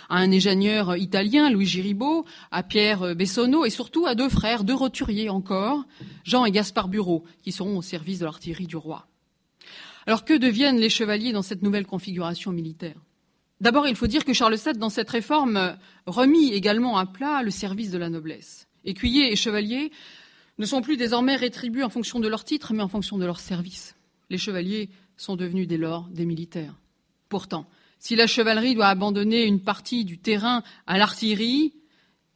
à 0.10 0.18
un 0.18 0.32
ingénieur 0.32 0.96
italien, 0.98 1.50
Louis 1.50 1.66
Giribaud, 1.66 2.26
à 2.52 2.64
Pierre 2.64 3.16
Bessonneau 3.16 3.66
et 3.66 3.70
surtout 3.70 4.06
à 4.06 4.16
deux 4.16 4.30
frères, 4.30 4.64
deux 4.64 4.76
roturiers 4.76 5.30
encore, 5.30 5.84
Jean 6.24 6.46
et 6.46 6.52
Gaspard 6.52 6.88
Bureau, 6.88 7.24
qui 7.44 7.52
seront 7.52 7.78
au 7.78 7.82
service 7.82 8.20
de 8.20 8.26
l'artillerie 8.26 8.68
du 8.68 8.78
roi. 8.78 9.08
Alors 10.08 10.26
que 10.26 10.34
deviennent 10.34 10.80
les 10.80 10.90
chevaliers 10.90 11.32
dans 11.32 11.42
cette 11.42 11.62
nouvelle 11.62 11.86
configuration 11.86 12.52
militaire? 12.52 12.96
D'abord, 13.60 13.88
il 13.88 13.96
faut 13.96 14.08
dire 14.08 14.26
que 14.26 14.34
Charles 14.34 14.56
VII, 14.56 14.74
dans 14.74 14.90
cette 14.90 15.10
réforme, 15.10 15.78
remit 16.08 16.52
également 16.52 16.98
à 16.98 17.06
plat 17.06 17.44
le 17.44 17.52
service 17.52 17.92
de 17.92 18.00
la 18.00 18.10
noblesse. 18.10 18.68
Écuyers 18.86 19.32
et 19.32 19.36
chevaliers 19.36 19.92
ne 20.62 20.66
sont 20.68 20.84
plus 20.84 20.96
désormais 20.96 21.36
rétribués 21.36 21.84
en 21.84 21.90
fonction 21.90 22.20
de 22.20 22.28
leur 22.28 22.46
titre, 22.46 22.72
mais 22.72 22.84
en 22.84 22.88
fonction 22.88 23.18
de 23.18 23.26
leur 23.26 23.40
service. 23.40 23.96
Les 24.30 24.38
chevaliers 24.38 24.92
sont 25.18 25.36
devenus 25.36 25.68
dès 25.68 25.78
lors 25.78 26.08
des 26.10 26.24
militaires. 26.24 26.76
Pourtant, 27.30 27.66
si 27.98 28.16
la 28.16 28.28
chevalerie 28.28 28.76
doit 28.76 28.86
abandonner 28.86 29.44
une 29.46 29.60
partie 29.60 30.06
du 30.06 30.20
terrain 30.20 30.62
à 30.86 31.00
l'artillerie, 31.00 31.74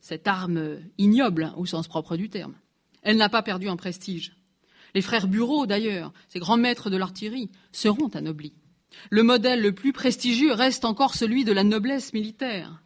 cette 0.02 0.28
arme 0.28 0.80
ignoble 0.98 1.54
au 1.56 1.68
sens 1.68 1.88
propre 1.88 2.18
du 2.18 2.28
terme, 2.30 2.56
elle 3.04 3.18
n'a 3.18 3.30
pas 3.30 3.44
perdu 3.44 3.70
en 3.70 3.78
prestige. 3.78 4.36
Les 4.96 5.04
frères 5.04 5.28
Bureau, 5.28 5.68
d'ailleurs, 5.68 6.12
ces 6.28 6.40
grands 6.40 6.58
maîtres 6.58 6.90
de 6.90 6.98
l'artillerie, 6.98 7.52
seront 7.72 8.08
anoblis. 8.08 8.54
Le 9.12 9.22
modèle 9.22 9.62
le 9.62 9.72
plus 9.72 9.94
prestigieux 9.94 10.54
reste 10.54 10.84
encore 10.84 11.14
celui 11.14 11.44
de 11.44 11.52
la 11.52 11.64
noblesse 11.64 12.12
militaire. 12.12 12.82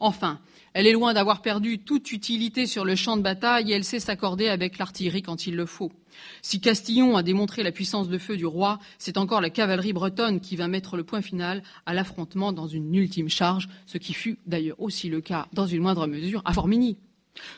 Enfin, 0.00 0.38
elle 0.74 0.86
est 0.86 0.92
loin 0.92 1.12
d'avoir 1.12 1.42
perdu 1.42 1.78
toute 1.78 2.12
utilité 2.12 2.66
sur 2.66 2.84
le 2.84 2.96
champ 2.96 3.16
de 3.16 3.22
bataille 3.22 3.70
et 3.70 3.74
elle 3.74 3.84
sait 3.84 4.00
s'accorder 4.00 4.48
avec 4.48 4.78
l'artillerie 4.78 5.22
quand 5.22 5.46
il 5.46 5.54
le 5.54 5.66
faut. 5.66 5.92
Si 6.40 6.60
Castillon 6.60 7.16
a 7.16 7.22
démontré 7.22 7.62
la 7.62 7.72
puissance 7.72 8.08
de 8.08 8.18
feu 8.18 8.36
du 8.36 8.46
roi, 8.46 8.78
c'est 8.98 9.18
encore 9.18 9.40
la 9.40 9.50
cavalerie 9.50 9.92
bretonne 9.92 10.40
qui 10.40 10.56
va 10.56 10.68
mettre 10.68 10.96
le 10.96 11.04
point 11.04 11.22
final 11.22 11.62
à 11.86 11.94
l'affrontement 11.94 12.52
dans 12.52 12.66
une 12.66 12.94
ultime 12.94 13.28
charge, 13.28 13.68
ce 13.86 13.98
qui 13.98 14.12
fut 14.12 14.38
d'ailleurs 14.46 14.80
aussi 14.80 15.08
le 15.08 15.20
cas, 15.20 15.48
dans 15.52 15.66
une 15.66 15.82
moindre 15.82 16.06
mesure, 16.06 16.42
à 16.44 16.52
Formigny. 16.52 16.96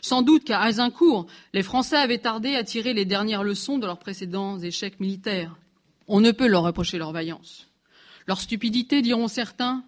Sans 0.03 0.22
doute 0.22 0.44
qu'à 0.44 0.61
Azincourt, 0.61 1.27
les 1.53 1.62
Français 1.62 1.96
avaient 1.96 2.18
tardé 2.18 2.55
à 2.55 2.64
tirer 2.64 2.94
les 2.94 3.05
dernières 3.05 3.42
leçons 3.42 3.79
de 3.79 3.87
leurs 3.87 3.98
précédents 3.98 4.59
échecs 4.59 5.00
militaires. 5.00 5.57
On 6.07 6.20
ne 6.20 6.31
peut 6.31 6.46
leur 6.46 6.62
reprocher 6.62 6.98
leur 6.98 7.12
vaillance. 7.12 7.68
Leur 8.27 8.40
stupidité, 8.40 9.03
diront 9.03 9.29
certains, 9.29 9.85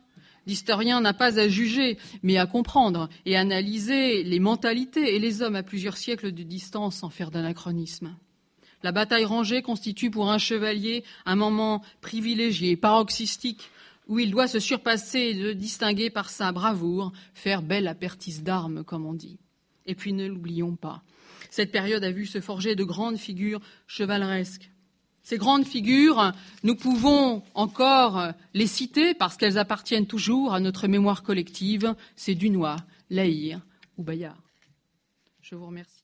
L'historien 0.47 1.01
n'a 1.01 1.13
pas 1.13 1.39
à 1.39 1.49
juger, 1.49 1.99
mais 2.23 2.39
à 2.39 2.47
comprendre 2.47 3.09
et 3.25 3.37
analyser 3.37 4.23
les 4.23 4.39
mentalités 4.39 5.17
et 5.17 5.19
les 5.19 5.43
hommes 5.43 5.57
à 5.57 5.63
plusieurs 5.63 5.97
siècles 5.97 6.33
de 6.33 6.43
distance 6.43 6.97
sans 6.97 7.11
faire 7.11 7.31
d'anachronisme. 7.31 8.17
La 8.83 8.93
bataille 8.93 9.25
rangée 9.25 9.63
constitue 9.63 10.11
pour 10.11 10.31
un 10.31 10.39
chevalier 10.39 11.03
un 11.25 11.35
moment 11.35 11.83
privilégié, 12.01 12.77
paroxystique, 12.77 13.71
où 14.07 14.21
il 14.21 14.31
doit 14.31 14.47
se 14.47 14.61
surpasser 14.61 15.19
et 15.19 15.35
se 15.35 15.53
distinguer 15.53 16.11
par 16.11 16.31
sa 16.31 16.53
bravoure, 16.53 17.13
faire 17.35 17.63
belle 17.63 17.89
apertise 17.89 18.45
d'armes, 18.45 18.85
comme 18.85 19.05
on 19.05 19.15
dit. 19.15 19.39
Et 19.87 19.97
puis 19.97 20.13
ne 20.13 20.27
l'oublions 20.27 20.77
pas, 20.77 21.03
cette 21.51 21.73
période 21.73 22.05
a 22.05 22.11
vu 22.11 22.27
se 22.27 22.41
forger 22.41 22.75
de 22.77 22.85
grandes 22.85 23.19
figures 23.19 23.61
chevaleresques, 23.87 24.71
ces 25.27 25.39
grandes 25.39 25.67
figures, 25.67 26.33
nous 26.63 26.77
pouvons 26.77 27.43
encore 27.55 28.29
les 28.55 28.69
citer 28.69 29.13
parce 29.13 29.37
qu'elles 29.37 29.59
appartiennent 29.59 30.07
toujours 30.07 30.55
à 30.55 30.61
notre 30.61 30.87
mémoire 30.87 31.25
collective. 31.25 31.97
C'est 32.15 32.37
Dunois, 32.37 32.77
Laïr 33.11 33.61
ou 33.97 34.05
Bayard. 34.05 34.41
Je 35.43 35.57
vous 35.57 35.67
remercie. 35.67 35.96